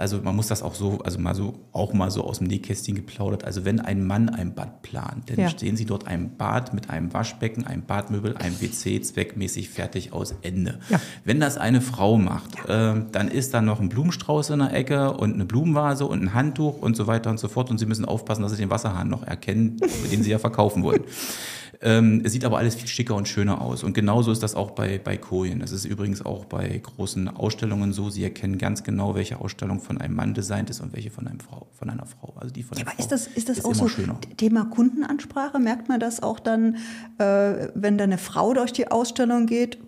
[0.00, 2.94] Also man muss das auch so, also mal so, auch mal so aus dem Nähkästchen
[2.94, 3.44] geplaudert.
[3.44, 5.48] Also wenn ein Mann ein Bad plant, dann ja.
[5.50, 10.34] stehen Sie dort ein Bad mit einem Waschbecken, einem Badmöbel, einem WC zweckmäßig fertig aus
[10.40, 10.80] Ende.
[10.88, 10.98] Ja.
[11.24, 12.94] Wenn das eine Frau macht, ja.
[12.94, 16.32] äh, dann ist da noch ein Blumenstrauß in der Ecke und eine Blumenvase und ein
[16.32, 17.70] Handtuch und so weiter und so fort.
[17.70, 19.76] Und Sie müssen aufpassen, dass Sie den Wasserhahn noch erkennen,
[20.10, 21.02] den Sie ja verkaufen wollen.
[21.82, 23.82] Ähm, es sieht aber alles viel schicker und schöner aus.
[23.82, 25.60] Und genauso ist das auch bei, bei Kojen.
[25.60, 28.10] Das ist übrigens auch bei großen Ausstellungen so.
[28.10, 31.40] Sie erkennen ganz genau, welche Ausstellung von einem Mann designt ist und welche von, einem
[31.40, 32.34] Frau, von einer Frau.
[32.36, 34.18] Also die von Ja, aber Frau ist das, ist das ist auch so schöner.
[34.36, 35.58] Thema Kundenansprache?
[35.58, 36.76] Merkt man das auch dann,
[37.16, 39.78] äh, wenn da eine Frau durch die Ausstellung geht?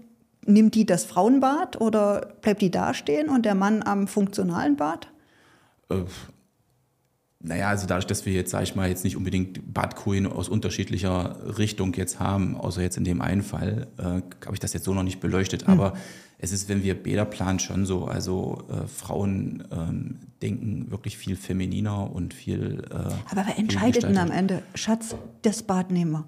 [0.46, 5.08] Nimmt die das Frauenbad oder bleibt die da stehen und der Mann am funktionalen Bad?
[7.44, 11.58] Naja, also dadurch, dass wir jetzt, sage ich mal, jetzt nicht unbedingt Badkojen aus unterschiedlicher
[11.58, 14.94] Richtung jetzt haben, außer jetzt in dem einen Fall, äh, habe ich das jetzt so
[14.94, 15.68] noch nicht beleuchtet.
[15.68, 15.94] Aber
[16.38, 18.04] es ist, wenn wir Bäder planen, schon so.
[18.04, 22.84] Also äh, Frauen ähm, denken wirklich viel femininer und viel.
[22.90, 24.30] Äh, Aber wer entscheidet denn am.
[24.30, 24.62] Ende?
[24.74, 26.24] Schatz, das Bad nehmen wir.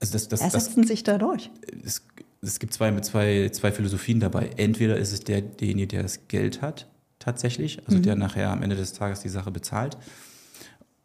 [0.00, 1.50] Also das, das, das, Ersetzen sich da durch.
[1.84, 2.02] es,
[2.42, 4.50] es gibt zwei, zwei, zwei Philosophien dabei.
[4.56, 6.88] Entweder ist es der, derjenige, der das Geld hat,
[7.20, 9.96] tatsächlich, also der nachher am Ende des Tages die Sache bezahlt,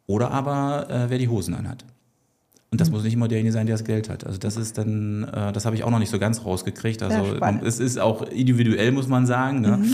[0.08, 1.84] oder aber äh, wer die Hosen anhat.
[2.70, 4.26] Und das muss nicht immer derjenige sein, der das Geld hat.
[4.26, 7.02] Also das ist dann, äh, das habe ich auch noch nicht so ganz rausgekriegt.
[7.02, 9.60] Also man, es ist auch individuell, muss man sagen.
[9.60, 9.84] Ne?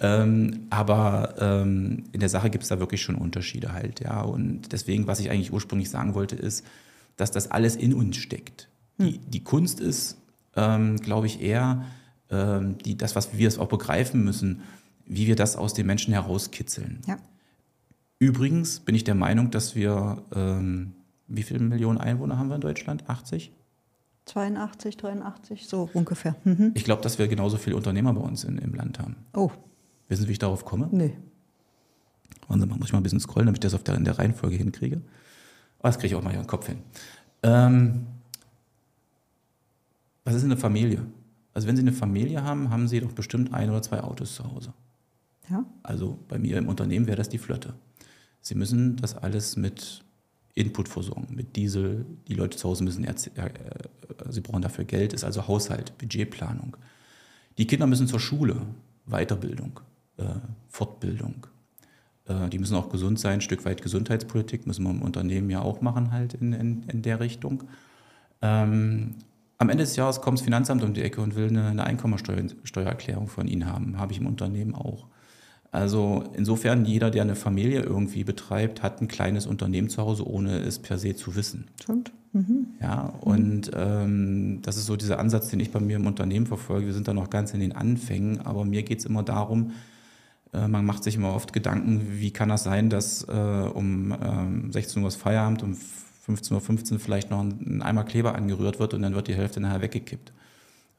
[0.00, 4.20] Ähm, aber ähm, in der Sache gibt es da wirklich schon Unterschiede halt, ja.
[4.20, 6.64] Und deswegen, was ich eigentlich ursprünglich sagen wollte, ist,
[7.16, 8.68] dass das alles in uns steckt.
[8.98, 10.16] Die, die Kunst ist,
[10.56, 11.84] ähm, glaube ich, eher
[12.30, 14.62] ähm, die, das, was wir es auch begreifen müssen,
[15.08, 17.00] wie wir das aus den Menschen herauskitzeln.
[17.06, 17.16] Ja.
[18.18, 20.92] Übrigens bin ich der Meinung, dass wir, ähm,
[21.26, 23.08] wie viele Millionen Einwohner haben wir in Deutschland?
[23.08, 23.52] 80?
[24.26, 26.36] 82, 83, so ungefähr.
[26.44, 26.72] Mhm.
[26.74, 29.16] Ich glaube, dass wir genauso viele Unternehmer bei uns in, im Land haben.
[29.34, 29.50] Oh,
[30.08, 30.88] Wissen Sie, wie ich darauf komme?
[30.90, 31.16] nee.
[32.46, 34.18] Warte mal, muss ich mal ein bisschen scrollen, damit ich das auf der, in der
[34.18, 35.02] Reihenfolge hinkriege.
[35.80, 36.78] Oh, das kriege ich auch mal hier im Kopf hin.
[37.42, 38.06] Ähm,
[40.24, 41.04] was ist eine Familie?
[41.52, 44.44] Also wenn Sie eine Familie haben, haben Sie doch bestimmt ein oder zwei Autos zu
[44.50, 44.72] Hause.
[45.50, 45.64] Ja.
[45.82, 47.74] Also bei mir im Unternehmen wäre das die Flotte.
[48.40, 50.04] Sie müssen das alles mit
[50.54, 52.04] Input versorgen, mit Diesel.
[52.26, 53.52] Die Leute zu Hause müssen, äh, äh,
[54.28, 56.76] sie brauchen dafür Geld, ist also Haushalt, Budgetplanung.
[57.58, 58.62] Die Kinder müssen zur Schule,
[59.06, 59.80] Weiterbildung,
[60.16, 60.24] äh,
[60.68, 61.46] Fortbildung.
[62.26, 65.62] Äh, die müssen auch gesund sein, ein Stück weit Gesundheitspolitik müssen wir im Unternehmen ja
[65.62, 67.64] auch machen halt in, in, in der Richtung.
[68.42, 69.14] Ähm,
[69.58, 73.26] am Ende des Jahres kommt das Finanzamt um die Ecke und will eine, eine Einkommensteuererklärung
[73.26, 73.98] von Ihnen haben.
[73.98, 75.08] Habe ich im Unternehmen auch.
[75.70, 80.58] Also insofern, jeder, der eine Familie irgendwie betreibt, hat ein kleines Unternehmen zu Hause, ohne
[80.60, 81.66] es per se zu wissen.
[81.82, 82.12] Stimmt.
[82.80, 86.86] Ja, und ähm, das ist so dieser Ansatz, den ich bei mir im Unternehmen verfolge.
[86.86, 89.72] Wir sind da noch ganz in den Anfängen, aber mir geht es immer darum,
[90.52, 94.72] äh, man macht sich immer oft Gedanken, wie kann das sein, dass äh, um ähm,
[94.72, 98.94] 16 Uhr ist Feierabend, um 15.15 Uhr vielleicht noch ein, ein Eimer Kleber angerührt wird
[98.94, 100.32] und dann wird die Hälfte nachher weggekippt.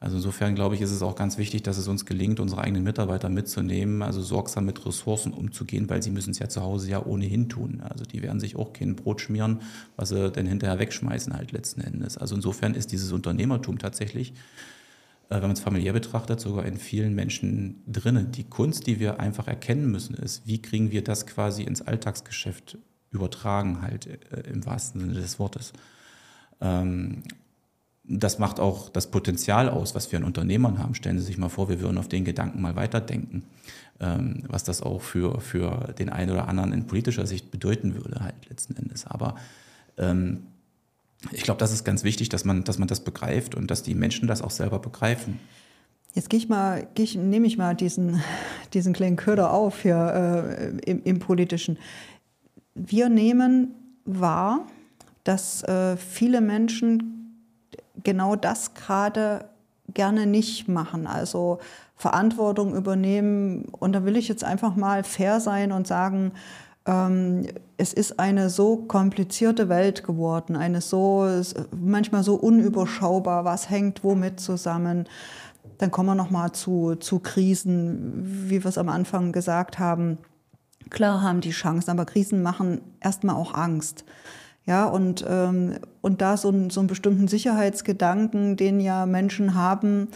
[0.02, 2.82] Also insofern glaube ich, ist es auch ganz wichtig, dass es uns gelingt, unsere eigenen
[2.82, 7.04] Mitarbeiter mitzunehmen, also sorgsam mit Ressourcen umzugehen, weil sie müssen es ja zu Hause ja
[7.04, 7.82] ohnehin tun.
[7.86, 9.60] Also die werden sich auch kein Brot schmieren,
[9.96, 12.16] was sie dann hinterher wegschmeißen halt letzten Endes.
[12.16, 14.32] Also insofern ist dieses Unternehmertum tatsächlich,
[15.28, 18.32] äh, wenn man es familiär betrachtet, sogar in vielen Menschen drinnen.
[18.32, 22.78] Die Kunst, die wir einfach erkennen müssen, ist, wie kriegen wir das quasi ins Alltagsgeschäft
[23.10, 25.74] übertragen halt äh, im wahrsten Sinne des Wortes.
[26.62, 27.22] Ähm,
[28.04, 30.94] das macht auch das Potenzial aus, was wir an Unternehmern haben.
[30.94, 33.44] Stellen Sie sich mal vor, wir würden auf den Gedanken mal weiterdenken,
[34.00, 38.20] ähm, was das auch für, für den einen oder anderen in politischer Sicht bedeuten würde,
[38.20, 39.06] halt letzten Endes.
[39.06, 39.36] Aber
[39.98, 40.44] ähm,
[41.32, 43.94] ich glaube, das ist ganz wichtig, dass man, dass man das begreift und dass die
[43.94, 45.38] Menschen das auch selber begreifen.
[46.14, 48.20] Jetzt gehe ich mal, gehe ich, nehme ich mal diesen,
[48.72, 51.78] diesen kleinen Köder auf hier äh, im, im Politischen.
[52.74, 53.74] Wir nehmen
[54.04, 54.66] wahr,
[55.22, 57.19] dass äh, viele Menschen
[58.04, 59.46] genau das gerade
[59.92, 61.06] gerne nicht machen.
[61.06, 61.58] Also
[61.96, 63.66] Verantwortung übernehmen.
[63.66, 66.32] Und da will ich jetzt einfach mal fair sein und sagen,
[66.86, 67.46] ähm,
[67.76, 71.28] es ist eine so komplizierte Welt geworden, eine so,
[71.78, 75.06] manchmal so unüberschaubar, was hängt womit zusammen.
[75.78, 80.18] Dann kommen wir nochmal zu, zu Krisen, wie wir es am Anfang gesagt haben.
[80.88, 84.04] Klar haben die Chancen, aber Krisen machen erstmal auch Angst.
[84.70, 90.06] Ja, und, ähm, und da so, ein, so einen bestimmten Sicherheitsgedanken, den ja Menschen haben,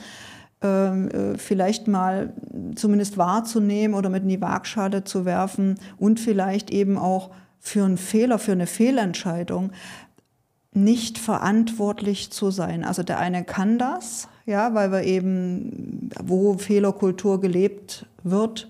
[0.63, 2.33] ähm, äh, vielleicht mal
[2.77, 7.97] zumindest wahrzunehmen oder mit in die Waagschale zu werfen und vielleicht eben auch für einen
[7.97, 9.73] Fehler, für eine Fehlentscheidung
[10.73, 12.85] nicht verantwortlich zu sein.
[12.85, 18.69] Also der eine kann das, ja, weil wir eben, wo Fehlerkultur gelebt wird,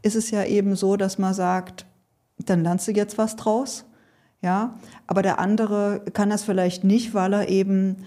[0.00, 1.84] ist es ja eben so, dass man sagt,
[2.38, 3.84] dann lernst du jetzt was draus.
[4.42, 8.04] Ja, aber der andere kann das vielleicht nicht, weil er eben,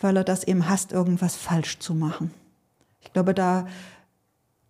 [0.00, 2.32] weil er das eben hasst, irgendwas falsch zu machen.
[3.00, 3.66] Ich glaube, da,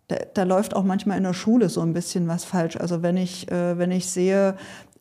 [0.07, 2.77] da, da läuft auch manchmal in der Schule so ein bisschen was falsch.
[2.77, 4.55] Also wenn ich, äh, wenn ich sehe,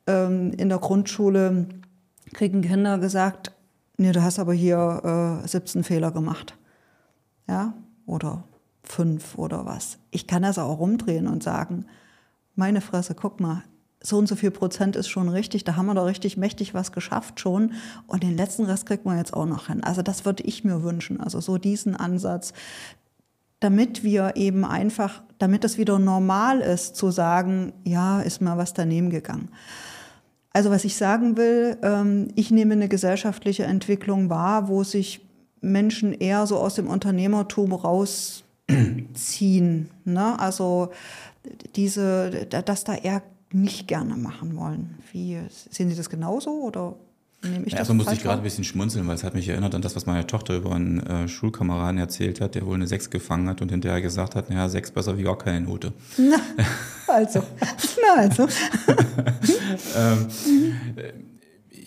[0.07, 1.66] ähm, in der Grundschule
[2.32, 3.53] kriegen Kinder gesagt,
[3.99, 6.57] nee, du hast aber hier äh, 17 Fehler gemacht.
[7.49, 7.74] Ja,
[8.07, 8.45] oder
[8.82, 9.99] fünf oder was.
[10.11, 11.87] Ich kann das auch rumdrehen und sagen,
[12.55, 13.62] meine Fresse, guck mal,
[14.07, 16.92] so und so viel Prozent ist schon richtig, da haben wir doch richtig mächtig was
[16.92, 17.72] geschafft schon
[18.07, 19.82] und den letzten Rest kriegt man jetzt auch noch hin.
[19.82, 22.52] Also das würde ich mir wünschen, also so diesen Ansatz,
[23.59, 28.74] damit wir eben einfach, damit es wieder normal ist zu sagen, ja, ist mal was
[28.74, 29.48] daneben gegangen.
[30.52, 35.26] Also was ich sagen will, ähm, ich nehme eine gesellschaftliche Entwicklung wahr, wo sich
[35.61, 38.30] Menschen eher so aus dem Unternehmertum rausziehen.
[40.04, 40.38] Ne?
[40.38, 40.90] Also
[41.74, 43.22] diese, dass da eher
[43.57, 44.96] nicht gerne machen wollen.
[45.12, 46.96] Wie sehen Sie das genauso oder
[47.42, 47.88] nehme ich ja, das?
[47.88, 50.07] Erstmal muss ich gerade ein bisschen schmunzeln, weil es hat mich erinnert an das, was
[50.07, 53.70] meine Tochter über einen äh, Schulkameraden erzählt hat, der wohl eine Sechs gefangen hat und
[53.70, 55.92] hinterher gesagt hat, naja, Sechs besser wie gar keine Note.
[56.18, 56.36] Na,
[57.09, 57.42] also,
[58.02, 58.42] na also.
[59.96, 60.26] ähm,
[60.96, 61.12] äh,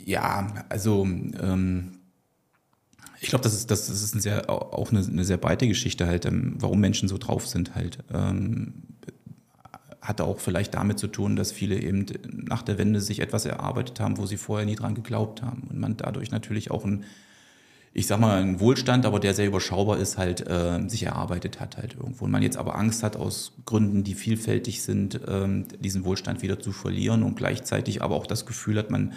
[0.06, 2.00] ja, also ähm,
[3.22, 6.26] ich glaube, das ist, das ist ein sehr, auch eine, eine sehr breite Geschichte halt,
[6.26, 8.00] ähm, warum Menschen so drauf sind halt.
[8.12, 8.89] Ähm,
[10.02, 14.00] hatte auch vielleicht damit zu tun, dass viele eben nach der Wende sich etwas erarbeitet
[14.00, 15.68] haben, wo sie vorher nie dran geglaubt haben.
[15.70, 17.04] Und man dadurch natürlich auch ein,
[17.94, 21.78] ich sag mal, ein Wohlstand, aber der sehr überschaubar ist, halt äh, sich erarbeitet hat
[21.78, 22.26] halt irgendwo.
[22.26, 26.60] Und man jetzt aber Angst hat, aus Gründen, die vielfältig sind, ähm, diesen Wohlstand wieder
[26.60, 29.14] zu verlieren und gleichzeitig aber auch das Gefühl hat, man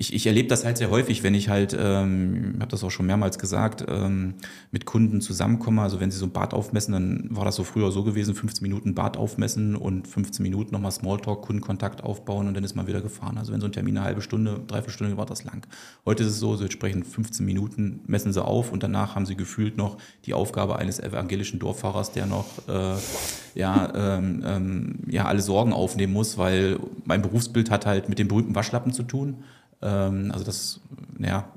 [0.00, 3.06] ich, ich erlebe das halt sehr häufig, wenn ich halt, ähm, habe das auch schon
[3.06, 4.34] mehrmals gesagt, ähm,
[4.70, 5.82] mit Kunden zusammenkomme.
[5.82, 8.62] Also wenn sie so ein Bad aufmessen, dann war das so früher so gewesen, 15
[8.62, 13.00] Minuten Bad aufmessen und 15 Minuten nochmal Smalltalk, Kundenkontakt aufbauen und dann ist man wieder
[13.00, 13.38] gefahren.
[13.38, 15.66] Also wenn so ein Termin eine halbe Stunde, dreiviertel Stunde war das lang.
[16.06, 19.34] Heute ist es so, so entsprechend 15 Minuten messen sie auf und danach haben sie
[19.34, 19.96] gefühlt noch
[20.26, 22.94] die Aufgabe eines evangelischen Dorffahrers, der noch äh,
[23.56, 28.28] ja, ähm, ähm, ja alle Sorgen aufnehmen muss, weil mein Berufsbild hat halt mit dem
[28.28, 29.38] berühmten Waschlappen zu tun.
[29.82, 30.80] Ähm, also das,
[31.16, 31.52] naja,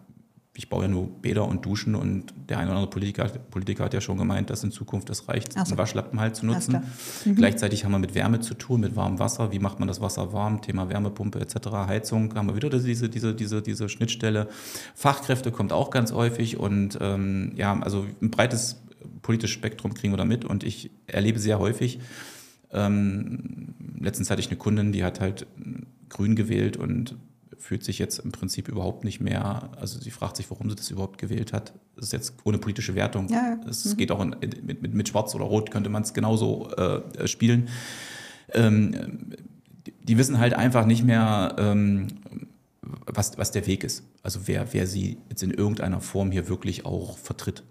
[0.53, 3.93] ich baue ja nur Bäder und Duschen und der eine oder andere Politiker, Politiker hat
[3.93, 5.59] ja schon gemeint, dass in Zukunft das reicht, so.
[5.59, 6.84] einen Waschlappen halt zu nutzen.
[7.24, 7.36] Mhm.
[7.36, 9.53] Gleichzeitig haben wir mit Wärme zu tun, mit warmem Wasser.
[9.53, 10.61] Wie macht man das Wasser warm?
[10.61, 14.49] Thema Wärmepumpe etc., Heizung, haben wir wieder diese, diese, diese, diese Schnittstelle.
[14.93, 18.82] Fachkräfte kommt auch ganz häufig und ähm, ja, also ein breites
[19.22, 21.99] politisches Spektrum kriegen wir da mit und ich erlebe sehr häufig,
[22.72, 25.47] ähm, letztens hatte ich eine Kundin, die hat halt
[26.09, 27.15] grün gewählt und
[27.62, 30.89] fühlt sich jetzt im Prinzip überhaupt nicht mehr, also sie fragt sich, warum sie das
[30.89, 31.74] überhaupt gewählt hat.
[31.95, 33.28] Das ist jetzt ohne politische Wertung.
[33.30, 33.97] Ja, Es mhm.
[33.97, 37.70] geht auch in, mit, mit, mit, Schwarz oder Rot, könnte man es genauso äh, spielen.
[38.53, 39.36] Ähm,
[39.86, 42.07] die, die, wissen halt einfach nicht mehr, ähm,
[42.82, 44.03] was, was der Weg ist.
[44.24, 47.64] Also wer, wer sie jetzt in irgendeiner Form hier wirklich auch vertritt.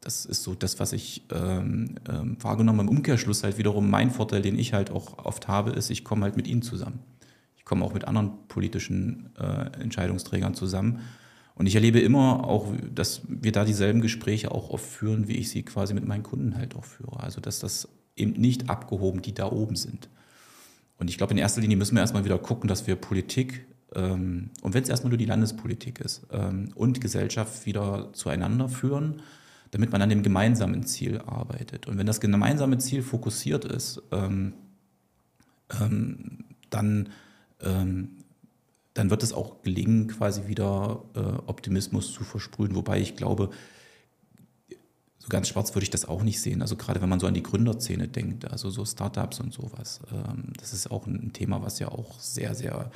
[0.00, 2.90] Das ist so das, was ich ähm, ähm, wahrgenommen habe.
[2.90, 6.22] Im Umkehrschluss halt wiederum mein Vorteil, den ich halt auch oft habe, ist, ich komme
[6.22, 7.00] halt mit ihnen zusammen
[7.68, 11.00] komme auch mit anderen politischen äh, Entscheidungsträgern zusammen.
[11.54, 15.50] Und ich erlebe immer auch, dass wir da dieselben Gespräche auch oft führen, wie ich
[15.50, 17.20] sie quasi mit meinen Kunden halt auch führe.
[17.20, 20.08] Also dass das eben nicht abgehoben, die da oben sind.
[20.98, 24.50] Und ich glaube, in erster Linie müssen wir erstmal wieder gucken, dass wir Politik, ähm,
[24.62, 29.22] und wenn es erstmal nur die Landespolitik ist, ähm, und Gesellschaft wieder zueinander führen,
[29.70, 31.86] damit man an dem gemeinsamen Ziel arbeitet.
[31.86, 34.54] Und wenn das gemeinsame Ziel fokussiert ist, ähm,
[35.80, 37.08] ähm dann
[37.62, 38.18] ähm,
[38.94, 42.74] dann wird es auch gelingen, quasi wieder äh, Optimismus zu versprühen.
[42.74, 43.50] Wobei ich glaube,
[45.18, 46.62] so ganz schwarz würde ich das auch nicht sehen.
[46.62, 50.00] Also gerade wenn man so an die Gründerszene denkt, also so Startups und sowas.
[50.12, 52.90] Ähm, das ist auch ein Thema, was ja auch sehr, sehr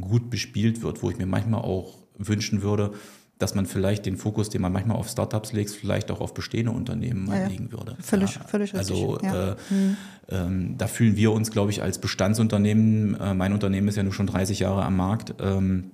[0.00, 2.92] gut bespielt wird, wo ich mir manchmal auch wünschen würde,
[3.38, 6.72] dass man vielleicht den Fokus, den man manchmal auf Startups legt, vielleicht auch auf bestehende
[6.72, 7.96] Unternehmen mal ja, legen würde.
[8.00, 9.30] Völlig, ja, völlig Also richtig.
[9.30, 9.52] Ja.
[9.52, 9.96] Äh, mhm.
[10.28, 14.12] ähm, da fühlen wir uns, glaube ich, als Bestandsunternehmen, äh, mein Unternehmen ist ja nur
[14.12, 15.92] schon 30 Jahre am Markt, ähm,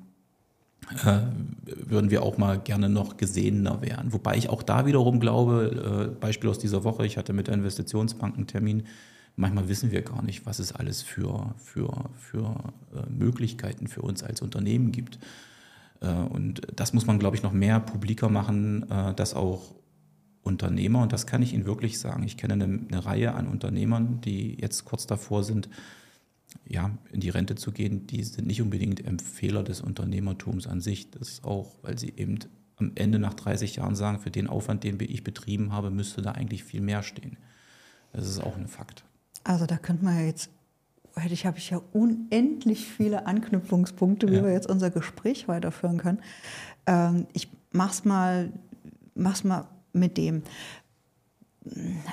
[1.05, 1.21] äh,
[1.65, 4.13] würden wir auch mal gerne noch gesehener werden.
[4.13, 7.55] Wobei ich auch da wiederum glaube, äh, Beispiel aus dieser Woche, ich hatte mit der
[7.55, 8.85] Investitionsbank einen Termin,
[9.37, 14.23] manchmal wissen wir gar nicht, was es alles für, für, für äh, Möglichkeiten für uns
[14.23, 15.19] als Unternehmen gibt.
[16.05, 19.75] Äh, und das muss man, glaube ich, noch mehr publiker machen, äh, dass auch
[20.43, 24.21] Unternehmer, und das kann ich Ihnen wirklich sagen, ich kenne eine, eine Reihe an Unternehmern,
[24.21, 25.71] die jetzt kurz davor sind,
[26.67, 31.11] ja, in die Rente zu gehen, die sind nicht unbedingt Empfehler des Unternehmertums an sich.
[31.11, 32.39] Das ist auch, weil sie eben
[32.77, 36.33] am Ende nach 30 Jahren sagen, für den Aufwand, den ich betrieben habe, müsste da
[36.33, 37.39] eigentlich viel mehr stehen.
[38.13, 39.05] Das ist auch ein Fakt.
[39.43, 40.51] Also da könnte man ja jetzt
[41.17, 44.45] hätte ich, habe ich ja unendlich viele Anknüpfungspunkte, wie ja.
[44.45, 46.21] wir jetzt unser Gespräch weiterführen können.
[46.87, 48.51] Ähm, ich mach's mal,
[49.15, 50.43] mach's mal mit dem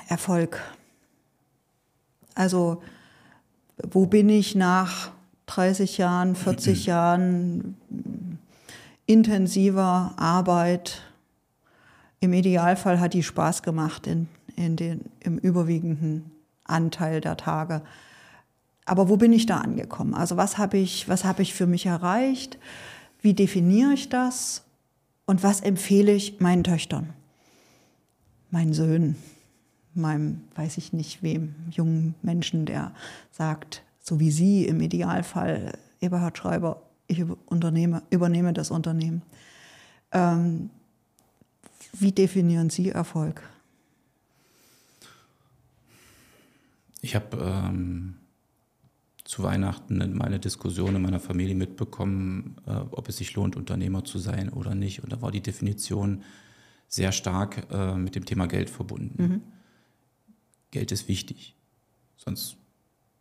[0.08, 0.60] Erfolg.
[2.34, 2.82] Also,
[3.82, 5.10] wo bin ich nach
[5.46, 7.76] 30 Jahren, 40 Jahren
[9.06, 11.02] intensiver Arbeit.
[12.20, 16.30] Im Idealfall hat die Spaß gemacht in, in den, im überwiegenden
[16.64, 17.82] Anteil der Tage.
[18.84, 20.14] Aber wo bin ich da angekommen?
[20.14, 22.58] Also was habe ich, was habe ich für mich erreicht?
[23.20, 24.64] Wie definiere ich das?
[25.24, 27.12] Und was empfehle ich meinen Töchtern,
[28.50, 29.16] meinen Söhnen,
[29.94, 32.92] meinem, weiß ich nicht wem, jungen Menschen, der
[33.30, 39.22] sagt, so wie Sie im Idealfall, Eberhard Schreiber, ich übernehme, übernehme das Unternehmen.
[40.10, 40.70] Ähm,
[41.92, 43.42] wie definieren Sie Erfolg?
[47.00, 48.14] Ich habe ähm,
[49.32, 54.18] zu Weihnachten meine Diskussion in meiner Familie mitbekommen, äh, ob es sich lohnt, Unternehmer zu
[54.18, 55.02] sein oder nicht.
[55.02, 56.22] Und da war die Definition
[56.86, 59.22] sehr stark äh, mit dem Thema Geld verbunden.
[59.22, 59.42] Mhm.
[60.70, 61.54] Geld ist wichtig,
[62.18, 62.58] sonst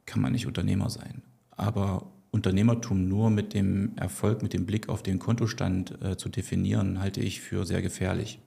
[0.06, 1.22] kann man nicht Unternehmer sein.
[1.52, 7.00] Aber Unternehmertum nur mit dem Erfolg, mit dem Blick auf den Kontostand äh, zu definieren,
[7.00, 8.40] halte ich für sehr gefährlich.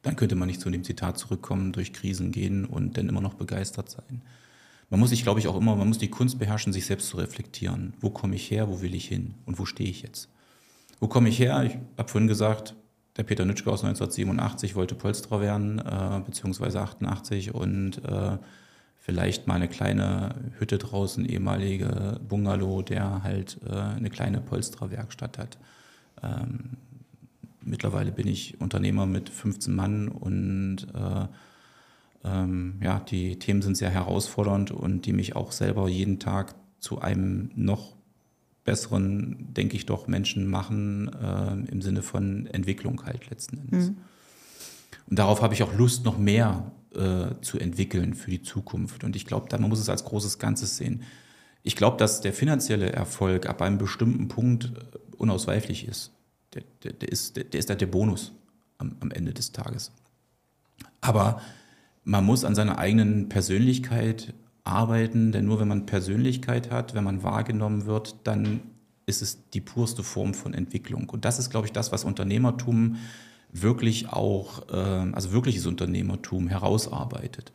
[0.00, 3.34] Dann könnte man nicht zu dem Zitat zurückkommen, durch Krisen gehen und dann immer noch
[3.34, 4.22] begeistert sein.
[4.90, 7.16] Man muss sich, glaube ich, auch immer, man muss die Kunst beherrschen, sich selbst zu
[7.16, 7.94] reflektieren.
[8.00, 10.28] Wo komme ich her, wo will ich hin und wo stehe ich jetzt?
[11.00, 11.64] Wo komme ich her?
[11.64, 12.74] Ich habe vorhin gesagt,
[13.16, 18.38] der Peter Nitschke aus 1987 wollte Polsterer werden, äh, beziehungsweise 88 und äh,
[18.96, 25.58] vielleicht mal eine kleine Hütte draußen, ehemalige Bungalow, der halt äh, eine kleine Polstererwerkstatt hat.
[26.22, 26.78] Ähm,
[27.60, 31.26] mittlerweile bin ich Unternehmer mit 15 Mann und äh,
[32.24, 37.00] ähm, ja, die Themen sind sehr herausfordernd und die mich auch selber jeden Tag zu
[37.00, 37.94] einem noch
[38.64, 43.90] besseren, denke ich doch, Menschen machen, äh, im Sinne von Entwicklung halt letzten Endes.
[43.90, 43.96] Mhm.
[45.06, 49.04] Und darauf habe ich auch Lust, noch mehr äh, zu entwickeln für die Zukunft.
[49.04, 51.02] Und ich glaube, man muss es als großes Ganzes sehen.
[51.62, 56.12] Ich glaube, dass der finanzielle Erfolg ab einem bestimmten Punkt äh, unausweichlich ist.
[56.54, 58.32] Der, der, der ist, der, der ist halt der Bonus
[58.78, 59.92] am, am Ende des Tages.
[61.02, 61.42] Aber
[62.04, 67.22] man muss an seiner eigenen Persönlichkeit arbeiten, denn nur wenn man Persönlichkeit hat, wenn man
[67.22, 68.60] wahrgenommen wird, dann
[69.06, 71.10] ist es die purste Form von Entwicklung.
[71.10, 72.96] Und das ist, glaube ich, das, was Unternehmertum
[73.52, 77.52] wirklich auch, äh, also wirkliches Unternehmertum herausarbeitet.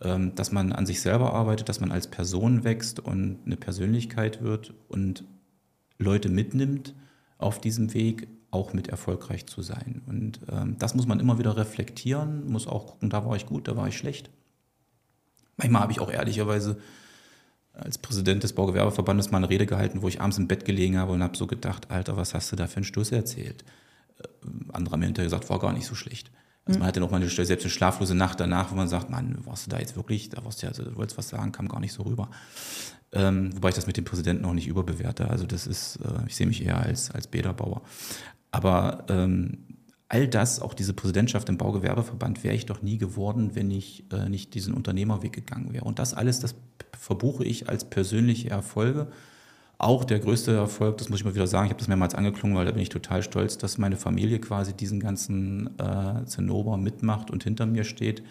[0.00, 4.42] Ähm, dass man an sich selber arbeitet, dass man als Person wächst und eine Persönlichkeit
[4.42, 5.24] wird und
[5.98, 6.94] Leute mitnimmt
[7.36, 10.02] auf diesem Weg, auch mit erfolgreich zu sein.
[10.06, 13.68] Und ähm, das muss man immer wieder reflektieren, muss auch gucken, da war ich gut,
[13.68, 14.30] da war ich schlecht.
[15.56, 16.78] Manchmal habe ich auch ehrlicherweise
[17.74, 21.12] als Präsident des Baugewerbeverbandes mal eine Rede gehalten, wo ich abends im Bett gelegen habe
[21.12, 23.64] und habe so gedacht, Alter, was hast du da für einen Stoß erzählt?
[24.18, 26.30] Äh, andere haben mir hinterher gesagt, war gar nicht so schlecht.
[26.64, 26.80] Also mhm.
[26.80, 29.66] man hatte noch mal eine, selbst eine schlaflose Nacht danach, wo man sagt, Mann, warst
[29.66, 31.80] du da jetzt wirklich, da warst du ja, also, du wolltest was sagen, kam gar
[31.80, 32.30] nicht so rüber.
[33.12, 35.30] Ähm, wobei ich das mit dem Präsidenten auch nicht überbewerte.
[35.30, 37.82] Also das ist, äh, ich sehe mich eher als, als Bäderbauer.
[38.50, 39.66] Aber ähm,
[40.08, 44.28] all das, auch diese Präsidentschaft im Baugewerbeverband, wäre ich doch nie geworden, wenn ich äh,
[44.28, 45.84] nicht diesen Unternehmerweg gegangen wäre.
[45.84, 46.54] Und das alles, das
[46.98, 49.08] verbuche ich als persönliche Erfolge.
[49.76, 52.56] Auch der größte Erfolg, das muss ich mal wieder sagen, ich habe das mehrmals angeklungen,
[52.56, 57.30] weil da bin ich total stolz, dass meine Familie quasi diesen ganzen äh, Zinnober mitmacht
[57.30, 58.24] und hinter mir steht,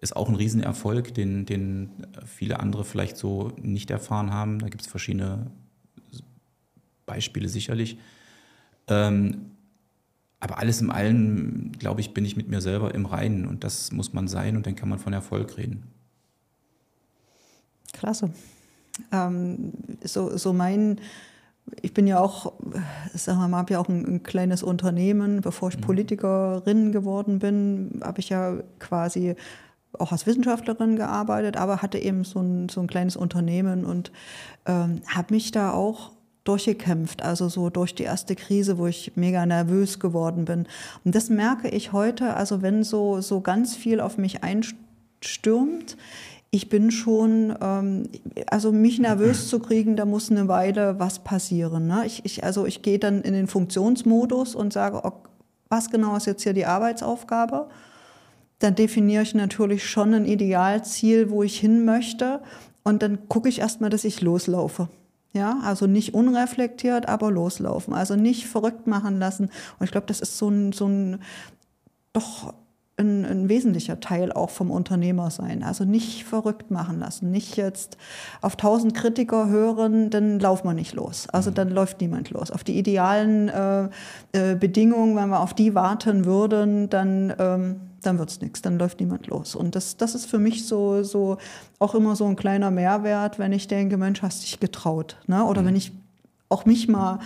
[0.00, 1.90] ist auch ein Riesenerfolg, den, den
[2.24, 4.58] viele andere vielleicht so nicht erfahren haben.
[4.60, 5.50] Da gibt es verschiedene
[7.04, 7.98] Beispiele sicherlich.
[8.86, 9.52] Ähm,
[10.40, 13.92] aber alles im Allen, glaube ich, bin ich mit mir selber im Reinen und das
[13.92, 15.84] muss man sein und dann kann man von Erfolg reden.
[17.92, 18.30] Klasse.
[19.12, 19.72] Ähm,
[20.04, 21.00] so, so mein,
[21.82, 22.52] ich bin ja auch,
[23.14, 25.40] sagen wir mal, habe ja auch ein, ein, kleines Unternehmen.
[25.40, 25.82] Bevor ich mhm.
[25.82, 29.34] Politikerin geworden bin, habe ich ja quasi
[29.92, 34.12] auch als Wissenschaftlerin gearbeitet, aber hatte eben so ein, so ein kleines Unternehmen und
[34.66, 36.12] ähm, habe mich da auch
[36.48, 40.66] durchgekämpft, also so durch die erste Krise, wo ich mega nervös geworden bin.
[41.04, 45.96] Und das merke ich heute, also wenn so, so ganz viel auf mich einstürmt,
[46.50, 48.08] ich bin schon, ähm,
[48.46, 51.86] also mich nervös zu kriegen, da muss eine Weile was passieren.
[51.86, 52.06] Ne?
[52.06, 55.28] Ich, ich, also ich gehe dann in den Funktionsmodus und sage, okay,
[55.68, 57.68] was genau ist jetzt hier die Arbeitsaufgabe?
[58.58, 62.40] Dann definiere ich natürlich schon ein Idealziel, wo ich hin möchte.
[62.84, 64.88] Und dann gucke ich erstmal, dass ich loslaufe.
[65.32, 67.94] Ja, also nicht unreflektiert, aber loslaufen.
[67.94, 69.50] Also nicht verrückt machen lassen.
[69.78, 71.20] Und ich glaube, das ist so ein, so ein
[72.12, 72.54] doch
[72.98, 75.62] ein, ein, wesentlicher Teil auch vom Unternehmer sein.
[75.62, 77.96] Also nicht verrückt machen lassen, nicht jetzt
[78.40, 81.28] auf tausend Kritiker hören, dann laufen wir nicht los.
[81.28, 82.50] Also dann läuft niemand los.
[82.50, 83.88] Auf die idealen äh,
[84.32, 88.78] äh, Bedingungen, wenn wir auf die warten würden, dann ähm, dann wird es nichts, dann
[88.78, 89.54] läuft niemand los.
[89.54, 91.38] Und das, das ist für mich so, so
[91.78, 95.16] auch immer so ein kleiner Mehrwert, wenn ich denke, Mensch, hast dich getraut.
[95.26, 95.44] Ne?
[95.44, 95.66] Oder mhm.
[95.66, 95.92] wenn ich
[96.48, 97.18] auch mich mal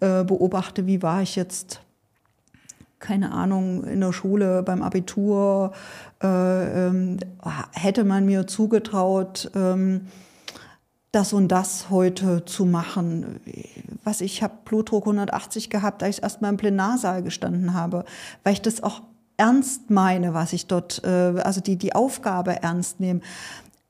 [0.00, 1.80] äh, beobachte, wie war ich jetzt
[3.00, 5.72] keine Ahnung, in der Schule, beim Abitur,
[6.22, 7.18] äh, ähm,
[7.72, 10.08] hätte man mir zugetraut, ähm,
[11.12, 13.40] das und das heute zu machen.
[14.04, 18.04] Was ich habe Blutdruck 180 gehabt, da ich erst mal im Plenarsaal gestanden habe,
[18.44, 19.00] weil ich das auch
[19.38, 23.20] ernst meine, was ich dort, äh, also die, die Aufgabe ernst nehme.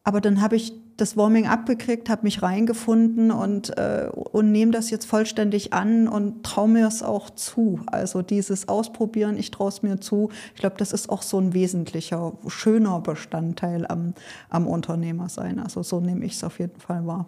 [0.04, 4.90] Aber dann habe ich das Warming abgekriegt, habe mich reingefunden und, äh, und nehme das
[4.90, 7.80] jetzt vollständig an und traue mir es auch zu.
[7.86, 10.30] Also dieses Ausprobieren, ich traue es mir zu.
[10.54, 14.14] Ich glaube, das ist auch so ein wesentlicher, schöner Bestandteil am,
[14.50, 15.60] am Unternehmersein.
[15.60, 17.26] Also so nehme ich es auf jeden Fall wahr.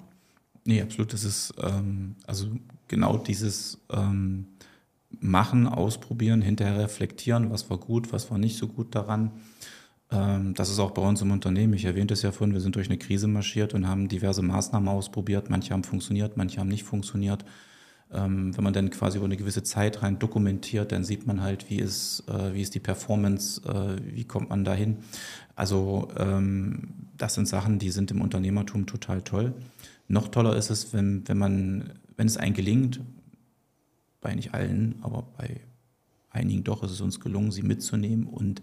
[0.65, 1.13] Nee, absolut.
[1.13, 2.47] Das ist ähm, also
[2.89, 4.47] genau dieses ähm,
[5.19, 9.33] Machen, Ausprobieren, hinterher reflektieren, was war gut, was war nicht so gut daran.
[10.11, 11.75] Ähm, das ist auch bei uns im Unternehmen.
[11.75, 14.89] Ich erwähnte es ja vorhin, wir sind durch eine Krise marschiert und haben diverse Maßnahmen
[14.89, 15.51] ausprobiert.
[15.51, 17.45] Manche haben funktioniert, manche haben nicht funktioniert.
[18.13, 21.71] Ähm, wenn man dann quasi über eine gewisse Zeit rein dokumentiert, dann sieht man halt,
[21.71, 24.99] wie ist, äh, wie ist die Performance, äh, wie kommt man dahin.
[25.55, 29.55] Also ähm, das sind Sachen, die sind im Unternehmertum total toll.
[30.09, 33.01] Noch toller ist es, wenn, wenn man, wenn es einem gelingt,
[34.21, 35.61] bei nicht allen, aber bei
[36.31, 38.63] einigen doch ist es uns gelungen, sie mitzunehmen und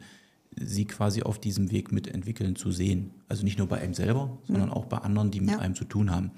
[0.56, 3.12] sie quasi auf diesem Weg mitentwickeln zu sehen.
[3.28, 5.60] Also nicht nur bei einem selber, sondern auch bei anderen, die mit ja.
[5.60, 6.32] einem zu tun haben.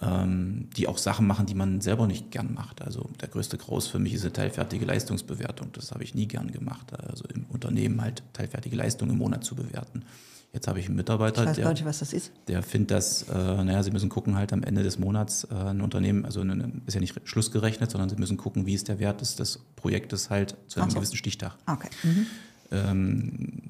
[0.00, 2.82] Ähm, die auch Sachen machen, die man selber nicht gern macht.
[2.82, 5.70] Also der größte Graus für mich ist eine teilfertige Leistungsbewertung.
[5.72, 6.92] Das habe ich nie gern gemacht.
[6.92, 10.04] Also im Unternehmen halt teilfertige Leistung im Monat zu bewerten.
[10.52, 12.30] Jetzt habe ich einen Mitarbeiter, ich der, nicht, was das ist.
[12.46, 15.80] der findet das, äh, naja, sie müssen gucken halt am Ende des Monats äh, ein
[15.80, 19.22] Unternehmen, also eine, ist ja nicht schlussgerechnet, sondern sie müssen gucken, wie ist der Wert
[19.22, 20.96] des, des Projektes halt zu einem so.
[20.96, 21.52] gewissen Stichtag.
[21.66, 21.88] Okay.
[22.02, 22.26] Mhm.
[22.70, 23.62] Ähm,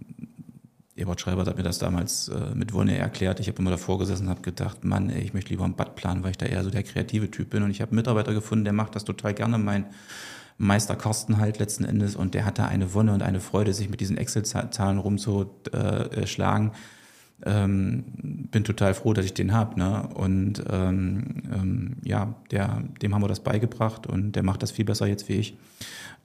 [0.96, 3.40] Ebert Schreiber hat mir das damals äh, mit Wonne erklärt.
[3.40, 5.94] Ich habe immer davor gesessen und habe gedacht, Mann, ey, ich möchte lieber ein Bad
[5.94, 7.62] planen, weil ich da eher so der kreative Typ bin.
[7.62, 9.86] Und ich habe einen Mitarbeiter gefunden, der macht das total gerne, mein
[10.62, 12.14] Meister Carsten halt letzten Endes.
[12.14, 16.70] Und der hatte eine Wonne und eine Freude, sich mit diesen Excel-Zahlen rumzuschlagen.
[17.44, 18.04] Ähm,
[18.52, 19.78] bin total froh, dass ich den habe.
[19.78, 20.08] Ne?
[20.14, 24.84] Und ähm, ähm, ja, der, dem haben wir das beigebracht und der macht das viel
[24.84, 25.56] besser jetzt wie ich.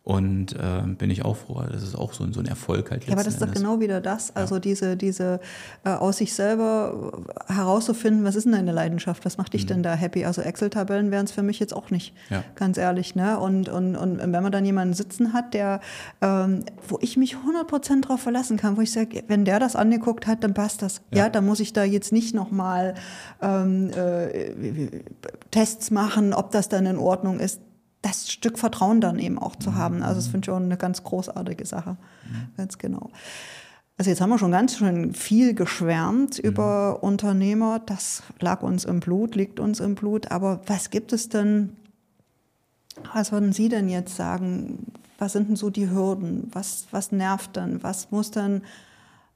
[0.07, 1.61] Und äh, bin ich auch froh.
[1.69, 3.03] Das ist auch so, so ein Erfolg halt.
[3.03, 4.33] Ja, aber das ist doch genau wieder das.
[4.37, 4.61] Also ja.
[4.61, 5.41] diese, diese
[5.83, 7.11] äh, aus sich selber
[7.47, 9.25] herauszufinden, was ist denn deine Leidenschaft?
[9.25, 9.67] Was macht dich mhm.
[9.67, 10.23] denn da happy?
[10.23, 12.45] Also Excel-Tabellen wären es für mich jetzt auch nicht, ja.
[12.55, 13.15] ganz ehrlich.
[13.15, 13.37] Ne?
[13.37, 15.81] Und, und, und wenn man dann jemanden sitzen hat, der,
[16.21, 20.25] ähm, wo ich mich 100% drauf verlassen kann, wo ich sage, wenn der das angeguckt
[20.25, 21.01] hat, dann passt das.
[21.11, 22.93] Ja, ja dann muss ich da jetzt nicht nochmal
[23.41, 25.01] ähm, äh,
[25.51, 27.59] Tests machen, ob das dann in Ordnung ist
[28.01, 30.03] das Stück Vertrauen dann eben auch zu haben.
[30.03, 31.91] Also das finde ich auch eine ganz großartige Sache.
[31.91, 32.49] Mhm.
[32.55, 33.09] Ganz genau.
[33.97, 37.79] Also jetzt haben wir schon ganz schön viel geschwärmt über Unternehmer.
[37.79, 40.31] Das lag uns im Blut, liegt uns im Blut.
[40.31, 41.75] Aber was gibt es denn,
[43.13, 44.93] was würden Sie denn jetzt sagen?
[45.17, 46.49] Was sind denn so die Hürden?
[46.53, 47.81] Was, was nervt denn?
[47.81, 48.61] Was muss denn,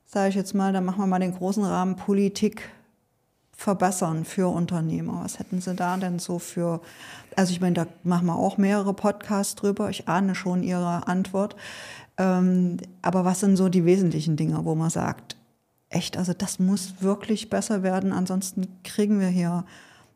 [0.06, 2.70] sage ich jetzt mal, dann machen wir mal den großen Rahmen Politik
[3.52, 5.22] verbessern für Unternehmer?
[5.24, 6.82] Was hätten Sie da denn so für,
[7.36, 11.56] also ich meine, da machen wir auch mehrere Podcasts drüber, ich ahne schon Ihre Antwort.
[12.18, 15.38] Ähm, aber was sind so die wesentlichen Dinge, wo man sagt,
[15.90, 19.66] echt, also das muss wirklich besser werden, ansonsten kriegen wir hier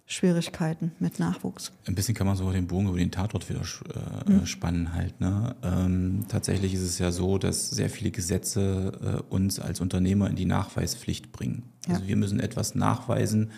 [0.08, 1.72] Schwierigkeiten mit Nachwuchs.
[1.88, 4.46] Ein bisschen kann man so den Bogen über den Tatort wieder äh, mhm.
[4.46, 5.20] spannen halt.
[5.20, 5.56] Ne?
[5.64, 10.36] Ähm, tatsächlich ist es ja so, dass sehr viele Gesetze äh, uns als Unternehmer in
[10.36, 11.64] die Nachweispflicht bringen.
[11.88, 12.08] Also ja.
[12.08, 13.50] wir müssen etwas nachweisen,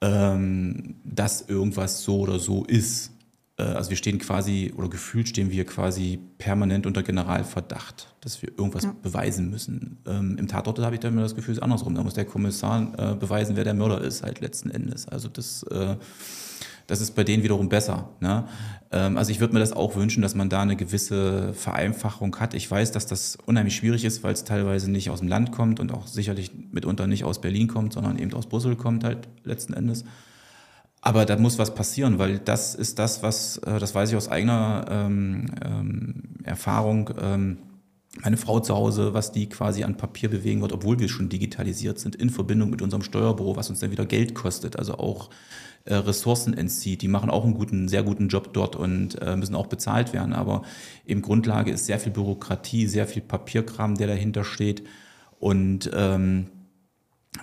[0.00, 3.12] ähm, dass irgendwas so oder so ist.
[3.58, 8.50] Äh, also wir stehen quasi, oder gefühlt stehen wir quasi permanent unter Generalverdacht, dass wir
[8.50, 8.94] irgendwas ja.
[9.02, 9.98] beweisen müssen.
[10.06, 11.94] Ähm, Im Tatort habe ich dann immer das Gefühl, es ist andersrum.
[11.94, 15.06] Da muss der Kommissar äh, beweisen, wer der Mörder ist, halt letzten Endes.
[15.06, 15.96] Also das, äh,
[16.90, 18.08] das ist bei denen wiederum besser.
[18.20, 18.44] Ne?
[18.90, 22.52] Ähm, also ich würde mir das auch wünschen, dass man da eine gewisse Vereinfachung hat.
[22.54, 25.78] Ich weiß, dass das unheimlich schwierig ist, weil es teilweise nicht aus dem Land kommt
[25.78, 29.72] und auch sicherlich mitunter nicht aus Berlin kommt, sondern eben aus Brüssel kommt halt letzten
[29.72, 30.04] Endes.
[31.00, 34.28] Aber da muss was passieren, weil das ist das, was, äh, das weiß ich aus
[34.28, 37.58] eigener ähm, ähm, Erfahrung, ähm,
[38.18, 41.98] meine Frau zu Hause, was die quasi an Papier bewegen wird, obwohl wir schon digitalisiert
[41.98, 45.30] sind, in Verbindung mit unserem Steuerbüro, was uns dann wieder Geld kostet, also auch
[45.84, 47.02] äh, Ressourcen entzieht.
[47.02, 50.32] Die machen auch einen guten, sehr guten Job dort und äh, müssen auch bezahlt werden.
[50.32, 50.62] Aber
[51.06, 54.82] eben Grundlage ist sehr viel Bürokratie, sehr viel Papierkram, der dahinter steht.
[55.38, 56.48] Und ähm,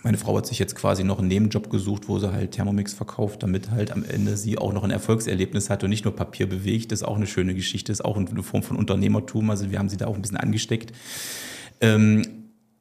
[0.03, 3.43] meine Frau hat sich jetzt quasi noch einen Nebenjob gesucht, wo sie halt Thermomix verkauft,
[3.43, 6.91] damit halt am Ende sie auch noch ein Erfolgserlebnis hat und nicht nur Papier bewegt.
[6.91, 9.49] Das ist auch eine schöne Geschichte, das ist auch eine Form von Unternehmertum.
[9.49, 10.91] Also wir haben sie da auch ein bisschen angesteckt.
[11.81, 12.23] Ähm,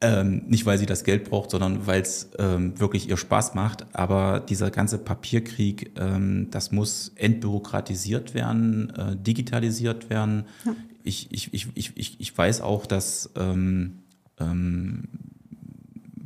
[0.03, 3.87] Ähm, nicht, weil sie das Geld braucht, sondern weil es ähm, wirklich ihr Spaß macht.
[3.95, 10.45] Aber dieser ganze Papierkrieg, ähm, das muss entbürokratisiert werden, äh, digitalisiert werden.
[10.67, 10.77] Ja.
[11.03, 14.03] Ich, ich, ich, ich, ich weiß auch, dass, ähm,
[14.39, 15.05] ähm,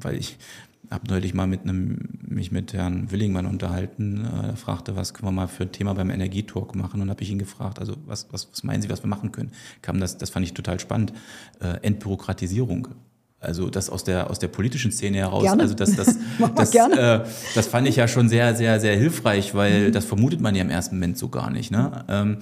[0.03, 0.37] weil ich
[0.91, 5.33] habe neulich mal mit einem, mich mit Herrn Willingmann unterhalten, äh, fragte, was können wir
[5.33, 8.49] mal für ein Thema beim Energietalk machen und habe ich ihn gefragt, also was, was,
[8.51, 9.53] was meinen Sie, was wir machen können?
[9.83, 11.13] Kam das, das fand ich total spannend,
[11.61, 12.89] äh, Entbürokratisierung.
[13.43, 15.45] Also das aus der aus der politischen Szene heraus.
[15.45, 15.63] Gerne.
[15.63, 16.19] Also das das
[16.57, 17.21] das, äh,
[17.55, 19.93] das fand ich ja schon sehr sehr sehr hilfreich, weil mhm.
[19.93, 21.71] das vermutet man ja im ersten Moment so gar nicht.
[21.71, 22.05] Ne?
[22.09, 22.39] Ähm,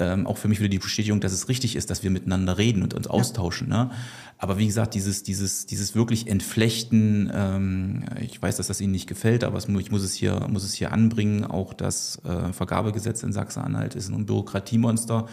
[0.00, 2.82] ähm, auch für mich wieder die Bestätigung, dass es richtig ist, dass wir miteinander reden
[2.82, 3.70] und uns austauschen.
[3.70, 3.84] Ja.
[3.84, 3.90] Ne?
[4.38, 7.30] Aber wie gesagt, dieses dieses dieses wirklich Entflechten.
[7.32, 10.64] Ähm, ich weiß, dass das Ihnen nicht gefällt, aber es, ich muss es hier muss
[10.64, 11.44] es hier anbringen.
[11.44, 15.26] Auch das äh, Vergabegesetz in Sachsen-Anhalt ist ein Bürokratiemonster.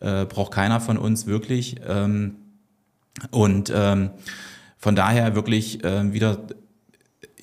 [0.00, 1.76] Äh, braucht keiner von uns wirklich.
[1.86, 2.36] Ähm,
[3.30, 4.10] und ähm,
[4.78, 6.38] von daher wirklich äh, wieder,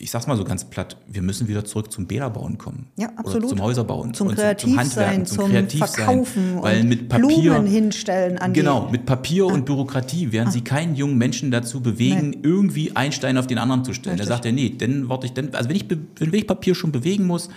[0.03, 2.87] ich sag's mal so ganz platt, wir müssen wieder zurück zum Bäderbauen kommen.
[2.97, 3.43] Ja, absolut.
[3.43, 4.13] Oder zum Häuserbauen.
[4.13, 9.45] Zum Kreativsein, zum, zum, Kreativsein, Verkaufen weil mit Papier, Blumen hinstellen an Genau, mit Papier
[9.45, 9.53] ah.
[9.53, 10.51] und Bürokratie werden ah.
[10.51, 12.39] Sie keinen jungen Menschen dazu bewegen, Nein.
[12.43, 14.15] irgendwie einen Stein auf den anderen zu stellen.
[14.15, 14.27] Richtig.
[14.27, 16.91] Da sagt er, nee, dann warte ich, dann, also wenn ich, wenn ich Papier schon
[16.91, 17.47] bewegen muss,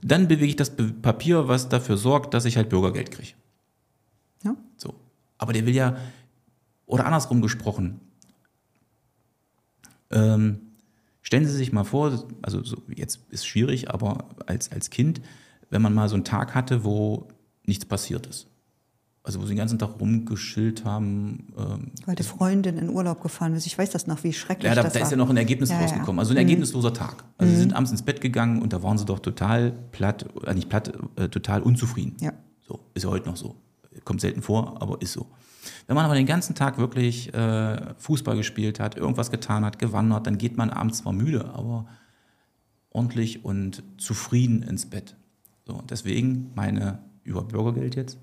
[0.00, 0.70] dann bewege ich das
[1.02, 3.30] Papier, was dafür sorgt, dass ich halt Bürgergeld kriege.
[4.44, 4.54] Ja.
[4.76, 4.94] So.
[5.38, 5.96] Aber der will ja,
[6.86, 8.00] oder andersrum gesprochen.
[10.12, 10.60] Ähm,
[11.26, 15.20] stellen Sie sich mal vor, also so, jetzt ist schwierig, aber als, als Kind,
[15.70, 17.26] wenn man mal so einen Tag hatte, wo
[17.64, 18.46] nichts passiert ist.
[19.24, 21.52] Also wo sie den ganzen Tag rumgeschillt haben.
[21.58, 23.66] Ähm, Weil die Freundin in Urlaub gefahren ist.
[23.66, 25.06] Ich weiß das noch, wie schrecklich ja, da, das da war.
[25.06, 26.20] ist ja noch ein Ergebnis ja, rausgekommen.
[26.20, 26.48] Also ein mhm.
[26.48, 27.24] ergebnisloser Tag.
[27.38, 27.56] Also mhm.
[27.56, 30.68] sie sind abends ins Bett gegangen und da waren sie doch total platt, äh, nicht
[30.68, 32.16] platt, äh, total unzufrieden.
[32.20, 32.34] Ja.
[32.68, 33.56] So, ist ja heute noch so.
[34.04, 35.26] Kommt selten vor, aber ist so.
[35.86, 40.26] Wenn man aber den ganzen Tag wirklich äh, Fußball gespielt hat, irgendwas getan hat, gewandert,
[40.26, 41.86] dann geht man abends zwar müde, aber
[42.90, 45.16] ordentlich und zufrieden ins Bett.
[45.66, 48.18] So, und deswegen meine über Bürgergeld jetzt.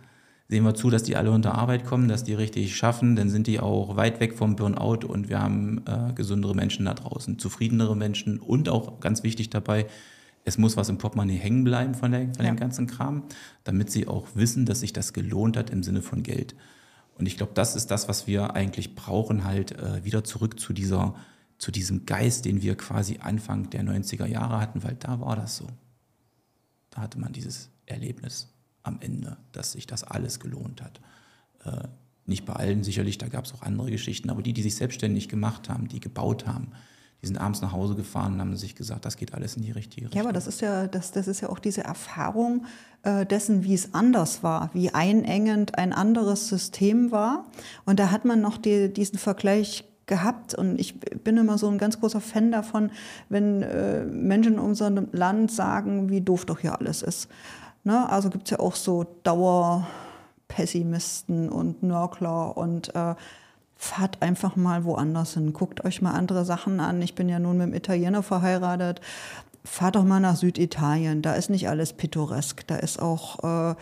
[0.50, 3.48] Sehen wir zu, dass die alle unter Arbeit kommen, dass die richtig schaffen, dann sind
[3.48, 7.96] die auch weit weg vom Burnout und wir haben äh, gesündere Menschen da draußen, zufriedenere
[7.96, 9.88] Menschen und auch ganz wichtig dabei,
[10.46, 12.52] es muss was im Portemonnaie hängen bleiben von, der, von ja.
[12.52, 13.24] dem ganzen Kram,
[13.64, 16.56] damit sie auch wissen, dass sich das gelohnt hat im Sinne von Geld.
[17.16, 20.74] Und ich glaube, das ist das, was wir eigentlich brauchen, halt äh, wieder zurück zu
[20.74, 21.16] dieser,
[21.58, 25.58] zu diesem Geist, den wir quasi Anfang der 90er Jahre hatten, weil da war das
[25.58, 25.68] so.
[26.90, 28.50] Da hatte man dieses Erlebnis
[28.84, 31.00] am Ende, dass sich das alles gelohnt hat.
[31.64, 31.88] Äh,
[32.26, 35.28] nicht bei allen sicherlich, da gab es auch andere Geschichten, aber die, die sich selbstständig
[35.28, 36.72] gemacht haben, die gebaut haben,
[37.24, 39.72] die sind abends nach Hause gefahren und haben sich gesagt, das geht alles in die
[39.72, 40.18] richtige Richtung.
[40.18, 42.66] Ja, aber das ist ja, das, das ist ja auch diese Erfahrung
[43.04, 47.46] äh, dessen, wie es anders war, wie einengend ein anderes System war.
[47.86, 51.78] Und da hat man noch die, diesen Vergleich gehabt und ich bin immer so ein
[51.78, 52.92] ganz großer Fan davon,
[53.30, 57.30] wenn äh, Menschen in unserem Land sagen, wie doof doch hier alles ist.
[57.86, 58.10] Ne?
[58.10, 63.16] Also gibt es ja auch so Dauerpessimisten und Nörkler und äh,
[63.84, 65.52] fahrt einfach mal woanders hin.
[65.52, 67.02] Guckt euch mal andere Sachen an.
[67.02, 69.02] Ich bin ja nun mit einem Italiener verheiratet.
[69.66, 71.22] Fahrt doch mal nach Süditalien.
[71.22, 72.66] Da ist nicht alles pittoresk.
[72.68, 73.76] Da ist auch, äh,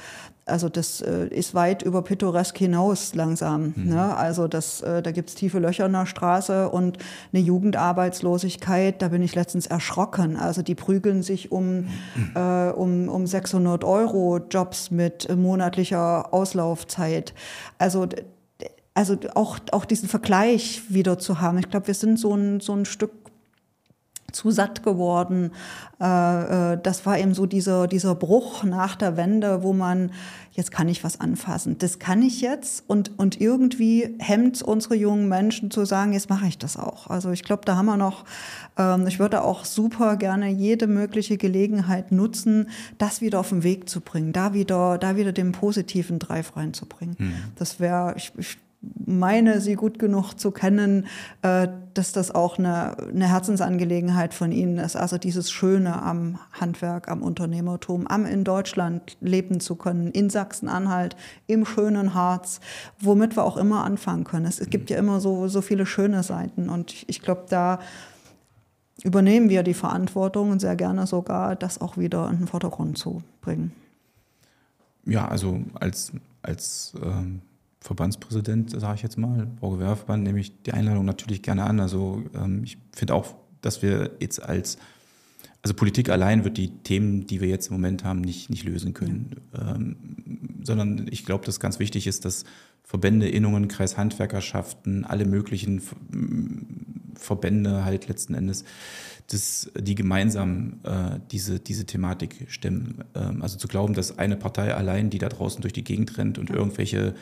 [0.45, 3.73] also das äh, ist weit über pittoresk hinaus langsam.
[3.75, 3.89] Mhm.
[3.89, 4.15] Ne?
[4.15, 6.97] Also das, äh, da gibt's tiefe Löcher in der Straße und
[7.31, 9.03] eine Jugendarbeitslosigkeit.
[9.03, 10.35] Da bin ich letztens erschrocken.
[10.35, 11.87] Also die prügeln sich um, mhm.
[12.33, 17.35] äh, um, um 600 Euro Jobs mit monatlicher Auslaufzeit.
[17.77, 18.07] Also
[18.93, 21.57] also auch, auch diesen Vergleich wieder zu haben.
[21.57, 23.11] Ich glaube, wir sind so ein, so ein Stück
[24.31, 25.51] zu satt geworden.
[25.99, 30.11] Äh, äh, das war eben so dieser, dieser Bruch nach der Wende, wo man,
[30.53, 31.77] jetzt kann ich was anfassen.
[31.77, 36.47] Das kann ich jetzt und, und irgendwie hemmt unsere jungen Menschen zu sagen, jetzt mache
[36.47, 37.07] ich das auch.
[37.07, 38.25] Also ich glaube, da haben wir noch,
[38.77, 43.89] ähm, ich würde auch super gerne jede mögliche Gelegenheit nutzen, das wieder auf den Weg
[43.89, 47.15] zu bringen, da wieder, da wieder den positiven Drive reinzubringen.
[47.17, 47.33] Mhm.
[47.55, 51.05] Das wäre, ich, ich meine, sie gut genug zu kennen,
[51.43, 54.95] äh, dass das auch eine, eine Herzensangelegenheit von ihnen ist.
[54.95, 61.15] Also dieses Schöne am Handwerk, am Unternehmertum, am in Deutschland leben zu können, in Sachsen-Anhalt,
[61.47, 62.59] im schönen Harz,
[62.99, 64.45] womit wir auch immer anfangen können.
[64.45, 67.79] Es, gibt ja immer so, so viele schöne Seiten und ich, glaube, da
[69.03, 73.21] übernehmen wir die Verantwortung und sehr gerne sogar, das auch wieder in den Vordergrund zu
[73.41, 73.73] bringen.
[75.05, 77.41] Ja, also als, als ähm
[77.81, 81.79] Verbandspräsident, sage ich jetzt mal, Baugewerbeverband, nehme ich die Einladung natürlich gerne an.
[81.79, 84.77] Also ähm, ich finde auch, dass wir jetzt als,
[85.63, 88.93] also Politik allein wird die Themen, die wir jetzt im Moment haben, nicht, nicht lösen
[88.93, 89.35] können.
[89.59, 89.95] Ähm,
[90.63, 92.45] sondern ich glaube, dass ganz wichtig ist, dass
[92.83, 95.81] Verbände, Innungen, Kreishandwerkerschaften, alle möglichen
[97.15, 98.63] Verbände halt letzten Endes,
[99.31, 103.05] dass die gemeinsam äh, diese, diese Thematik stemmen.
[103.15, 106.37] Ähm, also zu glauben, dass eine Partei allein, die da draußen durch die Gegend rennt
[106.37, 107.15] und irgendwelche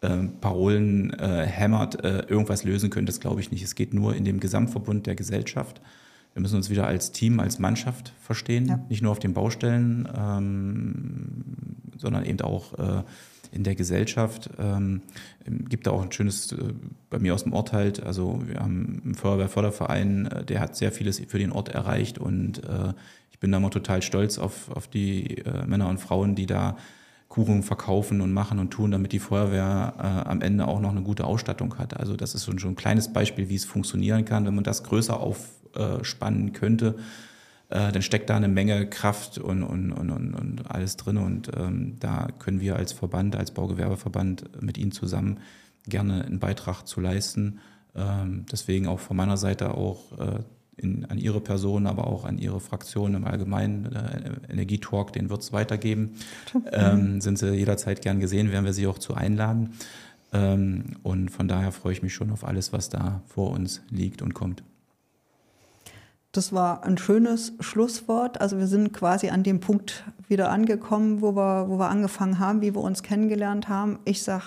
[0.00, 3.62] äh, Parolen äh, hämmert, äh, irgendwas lösen könnte, das glaube ich nicht.
[3.62, 5.80] Es geht nur in dem Gesamtverbund der Gesellschaft.
[6.34, 8.84] Wir müssen uns wieder als Team, als Mannschaft verstehen, ja.
[8.88, 11.44] nicht nur auf den Baustellen, ähm,
[11.98, 13.02] sondern eben auch äh,
[13.52, 14.48] in der Gesellschaft.
[14.58, 15.02] Ähm,
[15.68, 16.72] gibt da auch ein schönes, äh,
[17.08, 20.92] bei mir aus dem Ort halt, also wir haben einen Feuerwehrförderverein, äh, der hat sehr
[20.92, 22.94] vieles für den Ort erreicht und äh,
[23.30, 26.76] ich bin da mal total stolz auf, auf die äh, Männer und Frauen, die da
[27.30, 31.02] Kuchen verkaufen und machen und tun, damit die Feuerwehr äh, am Ende auch noch eine
[31.02, 31.98] gute Ausstattung hat.
[31.98, 34.82] Also das ist schon, schon ein kleines Beispiel, wie es funktionieren kann, wenn man das
[34.82, 36.96] größer aufspannen könnte
[37.70, 41.16] äh, dann steckt da eine Menge Kraft und, und, und, und alles drin.
[41.16, 45.38] Und ähm, da können wir als Verband, als Baugewerbeverband mit Ihnen zusammen
[45.86, 47.60] gerne einen Beitrag zu leisten.
[47.94, 50.40] Ähm, deswegen auch von meiner Seite auch äh,
[50.80, 53.86] in, an Ihre Person, aber auch an Ihre Fraktion im Allgemeinen.
[53.86, 56.14] Äh, Energietalk, den wird es weitergeben.
[56.72, 59.74] Ähm, sind Sie jederzeit gern gesehen, werden wir Sie auch zu einladen.
[60.32, 64.22] Ähm, und von daher freue ich mich schon auf alles, was da vor uns liegt
[64.22, 64.62] und kommt.
[66.32, 68.40] Das war ein schönes Schlusswort.
[68.40, 72.60] Also wir sind quasi an dem Punkt wieder angekommen, wo wir, wo wir angefangen haben,
[72.60, 73.98] wie wir uns kennengelernt haben.
[74.04, 74.44] Ich sage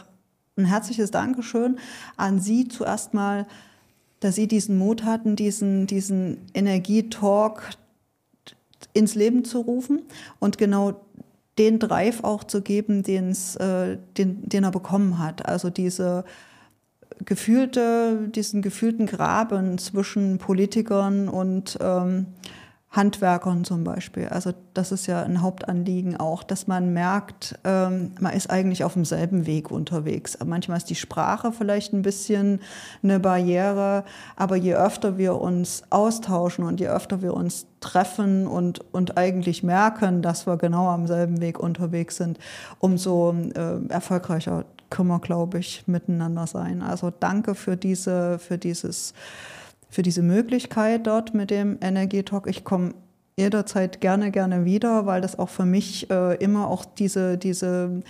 [0.56, 1.78] ein herzliches Dankeschön
[2.16, 3.48] an Sie zuerst mal,
[4.24, 7.72] dass Sie diesen Mut hatten, diesen, diesen Energietalk
[8.94, 10.04] ins Leben zu rufen
[10.40, 11.02] und genau
[11.58, 15.46] den Drive auch zu geben, äh, den, den er bekommen hat.
[15.46, 16.24] Also diese
[17.26, 22.28] gefühlte, diesen gefühlten Graben zwischen Politikern und ähm,
[22.94, 24.28] Handwerkern zum Beispiel.
[24.28, 28.94] Also das ist ja ein Hauptanliegen auch, dass man merkt, ähm, man ist eigentlich auf
[28.94, 30.38] demselben Weg unterwegs.
[30.46, 32.62] Manchmal ist die Sprache vielleicht ein bisschen
[33.02, 34.04] eine Barriere,
[34.36, 39.64] aber je öfter wir uns austauschen und je öfter wir uns treffen und, und eigentlich
[39.64, 42.38] merken, dass wir genau am selben Weg unterwegs sind,
[42.78, 46.84] umso äh, erfolgreicher können wir, glaube ich, miteinander sein.
[46.84, 49.16] Also danke für diese, für dieses,
[49.94, 52.48] für diese Möglichkeit dort mit dem Energietalk.
[52.48, 52.96] Ich komme
[53.38, 58.02] jederzeit gerne, gerne wieder, weil das auch für mich äh, immer auch diese, diese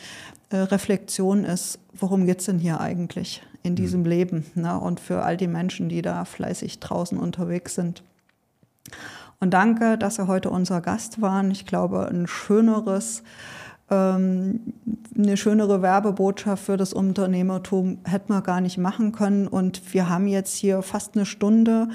[0.49, 4.05] äh, Reflexion ist, worum geht es denn hier eigentlich in diesem mhm.
[4.05, 4.45] Leben?
[4.55, 4.79] Ne?
[4.79, 8.01] Und für all die Menschen, die da fleißig draußen unterwegs sind.
[9.41, 11.51] Und danke, dass Sie heute unser Gast waren.
[11.51, 13.23] Ich glaube, ein schöneres
[13.89, 19.47] eine schönere Werbebotschaft für das Unternehmertum hätten wir gar nicht machen können.
[19.47, 21.89] Und wir haben jetzt hier fast eine Stunde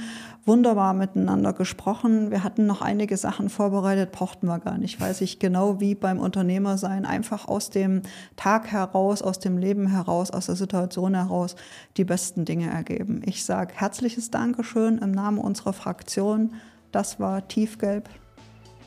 [0.44, 2.30] wunderbar miteinander gesprochen.
[2.30, 5.00] Wir hatten noch einige Sachen vorbereitet, brauchten wir gar nicht.
[5.00, 8.02] Weiß ich genau wie beim Unternehmersein, einfach aus dem
[8.36, 11.56] Tag heraus, aus dem Leben heraus, aus der Situation heraus
[11.96, 13.22] die besten Dinge ergeben.
[13.24, 16.54] Ich sage herzliches Dankeschön im Namen unserer Fraktion.
[16.92, 18.08] Das war Tiefgelb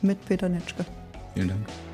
[0.02, 0.84] mit Peter Nitschke.
[1.34, 1.91] Vielen Dank.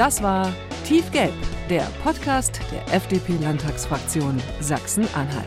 [0.00, 0.50] Das war
[0.86, 1.34] Tiefgelb,
[1.68, 5.44] der Podcast der FDP-Landtagsfraktion Sachsen-Anhalt.